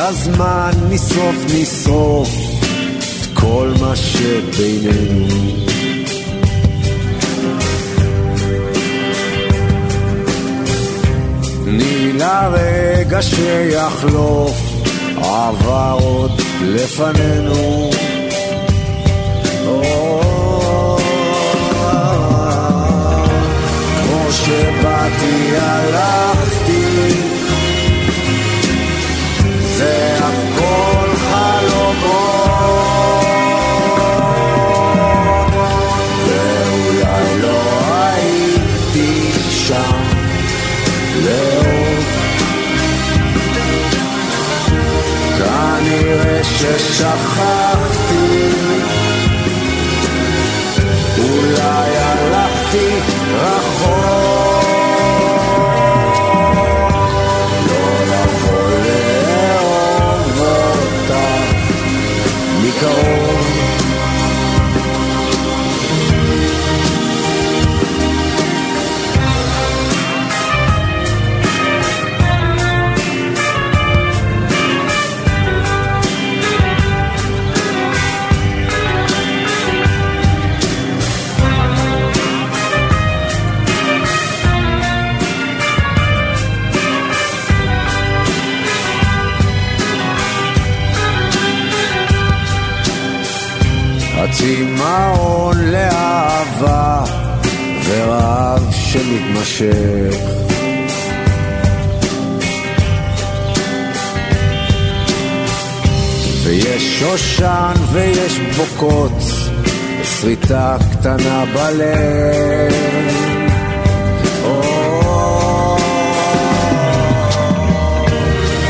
[0.07, 2.29] הזמן נשרוף נשרוף
[3.21, 5.27] את כל מה שבינינו
[11.63, 14.61] תני לרגע שיחלוף
[15.17, 17.89] עבר עוד לפנינו
[24.03, 26.54] כמו שבאתי הלכתי
[45.85, 48.05] כנראה ששכחתי.
[51.17, 52.04] אולי
[99.33, 100.45] שמתמשך
[106.43, 109.11] ויש שושן ויש בוקות
[110.03, 112.73] שריטה קטנה בלב.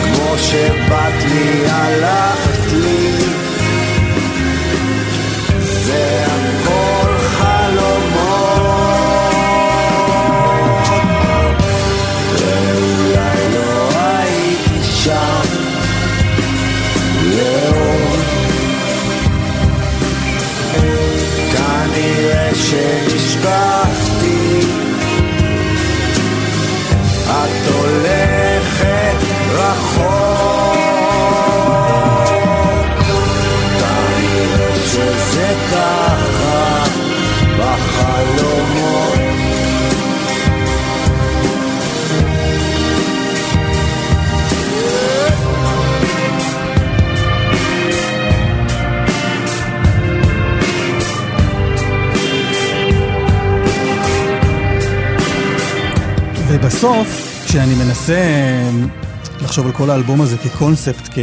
[0.03, 3.05] כמו שבאת לי הלכת לי
[56.86, 58.22] ובסוף, כשאני מנסה
[59.42, 61.20] לחשוב על כל האלבום הזה כקונספט, כ...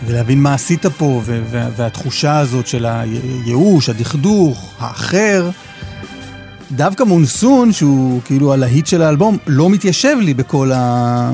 [0.00, 1.68] כדי להבין מה עשית פה, וה...
[1.76, 5.50] והתחושה הזאת של הייאוש, הדכדוך, האחר,
[6.72, 11.30] דווקא מונסון, שהוא כאילו הלהיט של האלבום, לא מתיישב לי בכל ה...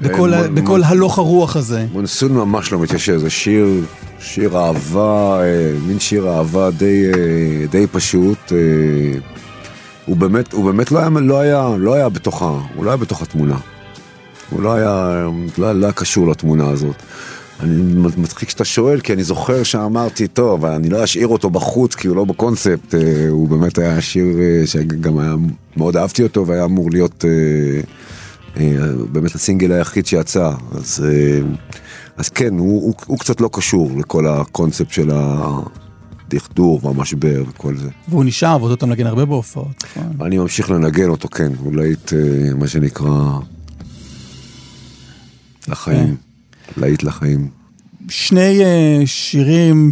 [0.00, 0.48] בכל, ה...
[0.48, 1.86] בכל הלוך הרוח הזה.
[1.92, 3.66] מונסון ממש לא מתיישב, זה שיר,
[4.20, 8.52] שיר אהבה, אה, מין שיר אהבה די, אה, די פשוט.
[10.08, 12.46] הוא באמת, הוא באמת לא היה, לא היה, לא היה בתוך ה...
[12.74, 13.58] הוא לא היה בתוך התמונה.
[14.50, 15.22] הוא לא היה,
[15.58, 16.96] לא, לא היה קשור לתמונה הזאת.
[17.60, 17.82] אני
[18.16, 22.16] מצחיק שאתה שואל, כי אני זוכר שאמרתי, טוב, אני לא אשאיר אותו בחוץ, כי הוא
[22.16, 25.34] לא בקונספט, אה, הוא באמת היה שיר אה, שגם היה,
[25.76, 28.60] מאוד אהבתי אותו, והיה אמור להיות אה,
[29.12, 30.52] באמת הסינגל היחיד שיצא.
[30.72, 31.04] אז,
[32.16, 35.10] אז כן, הוא, הוא, הוא קצת לא קשור לכל הקונספט של
[36.28, 37.88] הדכדור והמשבר וכל זה.
[38.08, 40.26] והוא נשאר ואותו אתה מנגן הרבה בהופעות, נכון?
[40.26, 42.12] אני ממשיך לנגן אותו, כן, הוא להיט,
[42.56, 43.38] מה שנקרא,
[45.68, 46.16] לחיים.
[46.76, 47.48] להיט לחיים.
[48.08, 49.90] שני uh, שירים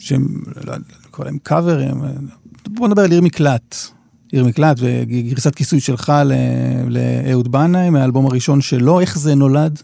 [0.00, 0.28] שהם,
[0.64, 0.78] לא, לא
[1.10, 1.94] קורא להם קאברים,
[2.68, 3.76] בוא נדבר על עיר מקלט.
[4.32, 6.12] עיר מקלט וגרסת כיסוי שלך
[6.86, 9.82] לאהוד בנאי מהאלבום הראשון שלו, איך זה נולד?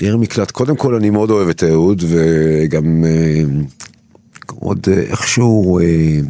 [0.00, 3.42] אה, עיר מקלט, קודם כל אני מאוד אוהב את אהוד וגם אה,
[4.54, 5.80] עוד איכשהו,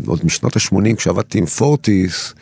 [0.07, 2.35] עוד משנות ה-80 כשעבדתי עם פורטיס,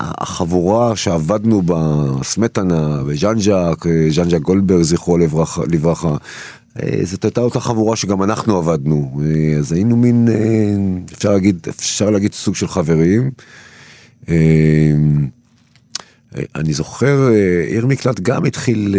[0.00, 5.18] החבורה שעבדנו בה, סמטנה וז'אן ז'אק, ז'אן ז'אק גולדברג זכרו
[5.68, 6.16] לברכה,
[6.82, 11.66] אה, זאת הייתה אותה חבורה שגם אנחנו עבדנו, אה, אז היינו מין, אה, אפשר להגיד,
[11.68, 13.30] אפשר להגיד סוג של חברים.
[16.54, 17.28] אני זוכר,
[17.68, 18.94] עיר מקלט גם התחיל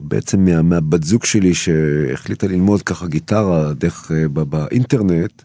[0.00, 5.42] בעצם מה, מהבת זוג שלי שהחליטה ללמוד ככה גיטרה דרך באינטרנט.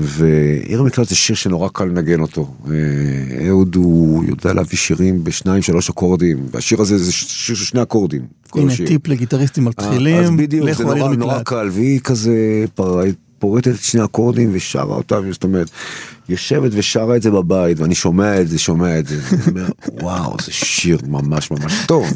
[0.00, 2.54] ועיר המקלט זה שיר שנורא קל לנגן אותו.
[2.70, 7.82] אה, אהוד הוא יודע להביא שירים בשניים שלוש אקורדים, והשיר הזה זה שיר של שני
[7.82, 8.22] אקורדים.
[8.54, 12.64] הנה טיפ לגיטריסטים מתחילים, אז בדיוק, זה נורא, נורא קל, והיא כזה
[13.38, 15.70] פורטת את שני אקורדים ושרה אותם, זאת אומרת,
[16.28, 19.68] יושבת ושרה את זה בבית, ואני שומע את זה, שומע את זה, ואני אומר,
[20.02, 22.06] וואו, זה שיר ממש ממש טוב.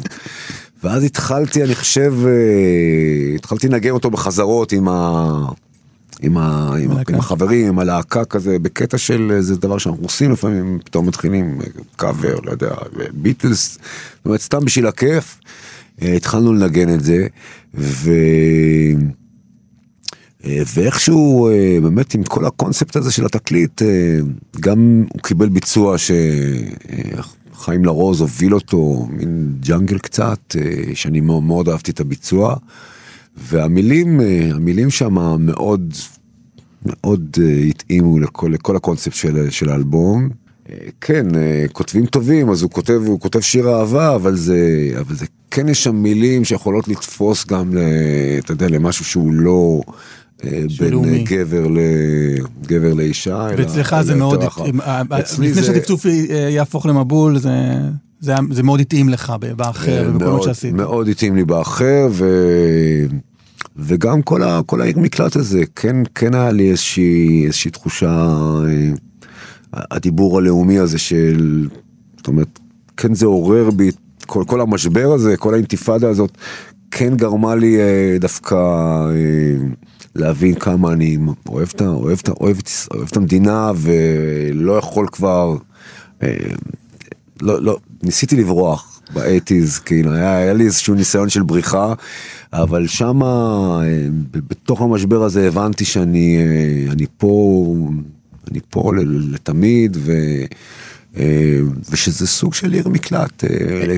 [0.83, 5.45] ואז התחלתי, אני חושב, אה, התחלתי לנגן אותו בחזרות עם ה...
[6.21, 10.79] עם, ה, עם, עם החברים, עם הלהקה כזה, בקטע של זה דבר שאנחנו עושים לפעמים,
[10.85, 11.61] פתאום מתחילים
[11.95, 12.75] קאבר, לא יודע,
[13.13, 15.39] ביטלס, זאת אומרת, סתם בשביל הכיף,
[16.01, 17.27] אה, התחלנו לנגן את זה,
[17.75, 18.11] ו...
[20.45, 23.81] אה, ואיכשהו אה, באמת עם כל הקונספט הזה של התקליט,
[24.59, 25.97] גם הוא קיבל ביצוע
[27.63, 30.55] שחיים לרוז הוביל אותו, מין ג'אנגל קצת,
[30.93, 32.55] שאני מאוד, מאוד אהבתי את הביצוע.
[33.37, 35.93] והמילים, אה, המילים שם מאוד,
[36.85, 40.29] מאוד אה, התאימו לכל, לכל הקונספט של, של האלבום.
[40.69, 41.25] אה, כן,
[41.71, 45.83] כותבים טובים, אז הוא כותב, הוא כותב שיר אהבה, אבל זה, אבל זה כן יש
[45.83, 47.71] שם מילים שיכולות לתפוס גם,
[48.39, 49.81] אתה יודע, למשהו שהוא לא
[50.79, 53.47] בין גבר, לגבר לאישה.
[53.57, 54.43] ואצלך זה מאוד,
[55.39, 56.05] לפני שהטפטוף
[56.49, 57.49] יהפוך למבול, זה...
[58.19, 60.73] זה, זה מאוד התאים לך באחר, במקומות שעשית.
[60.73, 62.25] מאוד התאים לי באחר, ו...
[63.77, 64.61] וגם כל, ה...
[64.65, 68.27] כל העיר מקלט הזה, כן, כן היה לי איזושהי, איזושהי תחושה,
[68.67, 68.91] אה,
[69.73, 71.67] הדיבור הלאומי הזה של,
[72.17, 72.59] זאת אומרת,
[72.97, 73.91] כן זה עורר בי,
[74.25, 76.37] כל, כל המשבר הזה, כל האינתיפאדה הזאת,
[76.91, 79.55] כן גרמה לי אה, דווקא אה,
[80.15, 81.17] להבין כמה אני
[81.49, 82.57] אוהב את, אוהב, אוהב,
[82.93, 85.55] אוהב את המדינה ולא יכול כבר,
[87.41, 91.93] לא, לא, ניסיתי לברוח באטיז, כאילו, היה, היה לי איזשהו ניסיון של בריחה,
[92.53, 93.81] אבל שם, אה,
[94.31, 97.65] בתוך המשבר הזה הבנתי שאני אה, אני פה,
[98.51, 100.11] אני פה לתמיד, ו...
[101.17, 101.59] אה,
[101.89, 103.43] ושזה סוג של עיר מקלט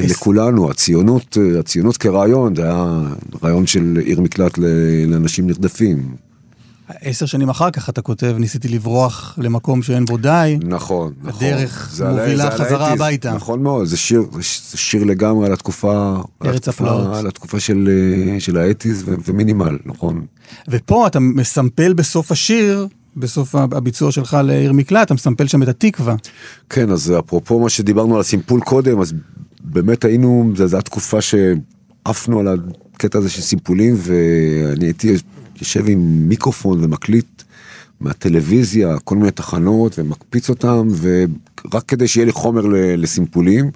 [0.10, 3.02] לכולנו, הציונות, הציונות כרעיון, זה היה
[3.44, 4.58] רעיון של עיר מקלט
[5.08, 6.16] לאנשים נרדפים.
[7.02, 10.58] עשר שנים אחר כך אתה כותב, ניסיתי לברוח למקום שאין בו די.
[10.64, 11.48] נכון, נכון.
[11.48, 13.34] הדרך מובילה חזרה הביתה.
[13.34, 14.24] נכון מאוד, זה שיר,
[14.72, 17.16] זה שיר לגמרי על התקופה, ארץ הפלאות.
[17.16, 17.90] על התקופה של,
[18.40, 20.26] של האטיז ומינימל, נכון.
[20.68, 22.88] ופה אתה מסמפל בסוף השיר,
[23.18, 26.16] בסוף הביצוע שלך לעיר מקלט, אתה מסמפל שם את התקווה.
[26.70, 29.14] כן, אז אפרופו מה שדיברנו על הסימפול קודם, אז
[29.64, 32.48] באמת היינו, זו התקופה שעפנו על
[32.94, 35.16] הקטע הזה של סימפולים, ואני הייתי
[35.60, 37.44] יושב עם מיקרופון ומקליט
[38.00, 42.62] מהטלוויזיה, כל מיני תחנות, ומקפיץ אותם, ורק כדי שיהיה לי חומר
[42.98, 43.72] לסימפולים.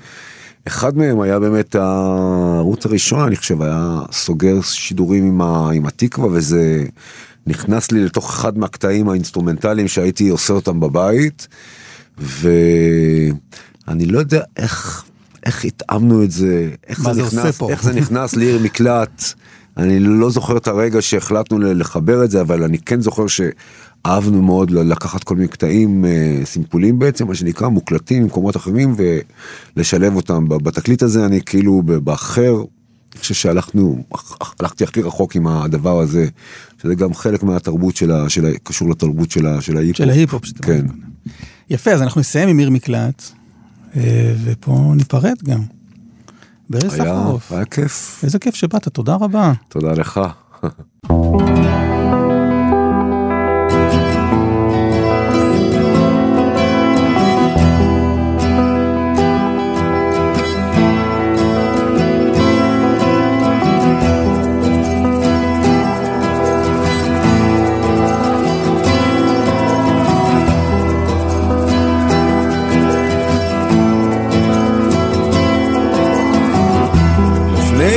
[0.67, 6.27] אחד מהם היה באמת הערוץ הראשון, אני חושב, היה סוגר שידורים עם, ה, עם התקווה,
[6.31, 6.85] וזה
[7.47, 11.47] נכנס לי לתוך אחד מהקטעים האינסטרומנטליים שהייתי עושה אותם בבית,
[12.17, 15.03] ואני לא יודע איך,
[15.45, 19.23] איך התאמנו את זה, איך זה, זה נכנס, איך זה נכנס לעיר מקלט.
[19.77, 24.71] אני לא זוכר את הרגע שהחלטנו לחבר את זה, אבל אני כן זוכר שאהבנו מאוד
[24.71, 28.95] לקחת כל מיני קטעים אה, סימפולים בעצם, מה שנקרא, מוקלטים ממקומות אחרים,
[29.75, 30.47] ולשלב אותם.
[30.47, 32.55] בתקליט הזה אני כאילו באחר,
[33.13, 34.03] אני חושב שהלכנו,
[34.59, 36.27] הלכתי הכי רחוק עם הדבר הזה,
[36.81, 38.29] שזה גם חלק מהתרבות של ה...
[38.29, 39.95] של ה קשור לתרבות של ההיפ-הופ.
[39.95, 40.43] של ההיפ-הופ.
[40.61, 40.85] כן.
[41.69, 43.23] יפה, אז אנחנו נסיים עם עיר מקלט.
[43.95, 45.61] אה, ופה ניפרד גם.
[46.73, 48.19] היה, סחרוף, היה כיף.
[48.23, 49.53] איזה כיף שבאת, תודה רבה.
[49.69, 50.21] תודה לך.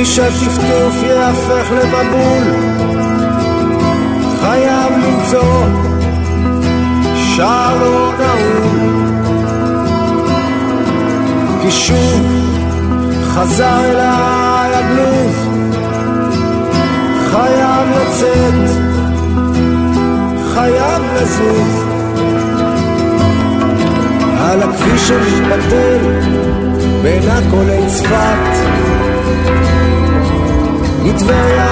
[0.03, 2.73] לפני שהטפטוף יהפך למבול
[4.41, 5.67] חייב למצוא
[7.37, 9.13] שער לא נעול.
[11.63, 12.27] כי שוב
[13.23, 15.49] חזר אליי הבלוז
[17.31, 18.71] חייב לצאת
[20.55, 21.85] חייב לזוז.
[24.39, 25.99] על הכביש שמתפתל
[27.03, 29.12] בין עכולי צפת
[31.15, 31.67] מטבריה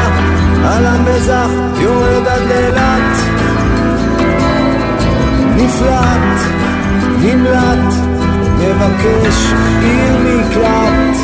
[0.64, 1.48] על המזח
[1.80, 3.16] יורד עד לאילת.
[5.56, 6.38] נפלט,
[7.18, 7.94] נמלט,
[8.58, 11.16] מבקש עיר מקלט.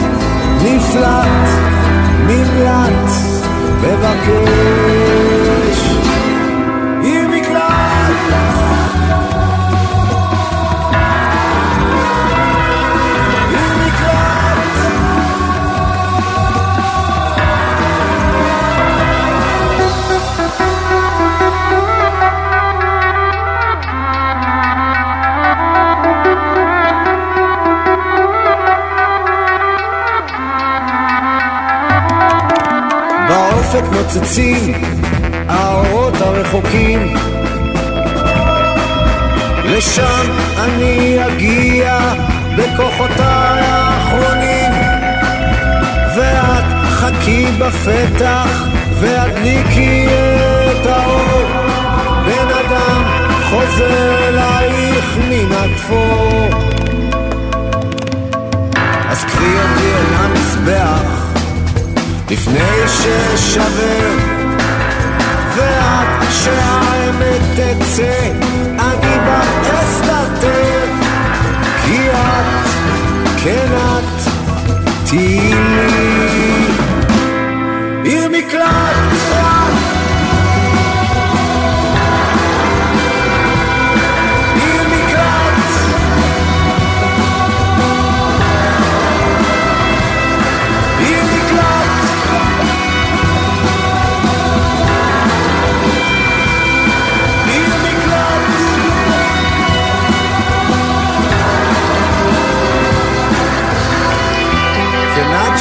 [0.63, 1.49] נפלט,
[2.27, 3.11] נמלט,
[3.81, 5.56] מבקש
[34.07, 34.73] באופק נוצצים
[35.49, 37.15] האורות הרחוקים.
[39.65, 41.99] לשם אני אגיע
[42.57, 44.73] בכוחותיי האחרונים.
[46.17, 48.67] ואת חכי בפתח
[49.01, 50.07] והדליקי
[50.71, 51.49] את האור.
[52.25, 53.03] בן אדם
[53.51, 56.49] חוזר אלייך מן התפור.
[59.11, 61.26] אז קחי אותי אל המזבח
[62.31, 64.17] לפני שאשבר
[65.57, 68.31] ואת שהאמת תצא
[68.79, 70.85] אני בך אסתתר
[71.85, 72.69] כי את,
[73.45, 74.31] כן את,
[75.05, 76.66] תהיי לי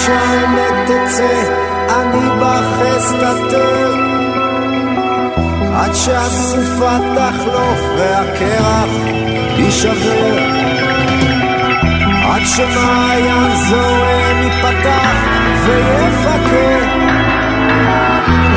[0.06, 1.44] כן עד שהאמת תצא
[1.90, 3.96] אני בך אסתתר
[5.76, 8.90] עד שהסופה תחלוף והקרח
[9.58, 10.38] יישבר.
[12.24, 15.16] עד שמעיין זורם ייפתח
[15.66, 16.86] ויפקר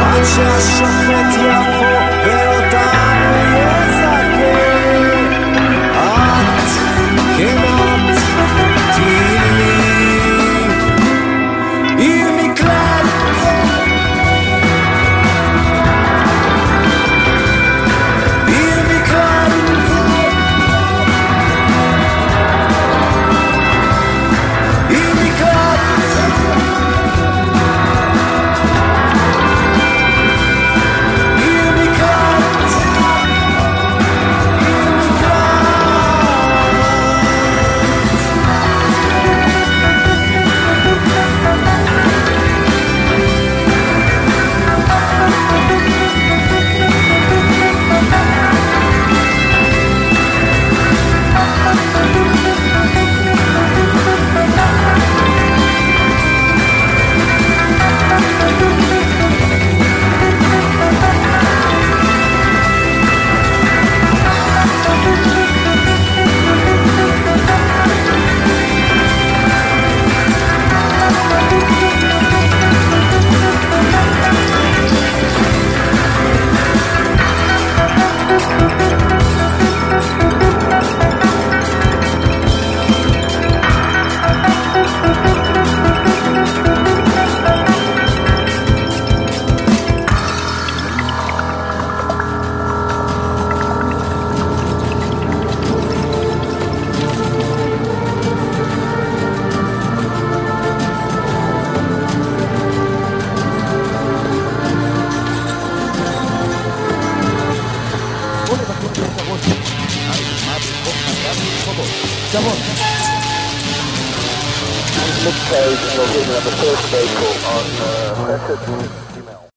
[0.01, 2.98] עד שהשופט יבוא ואותנו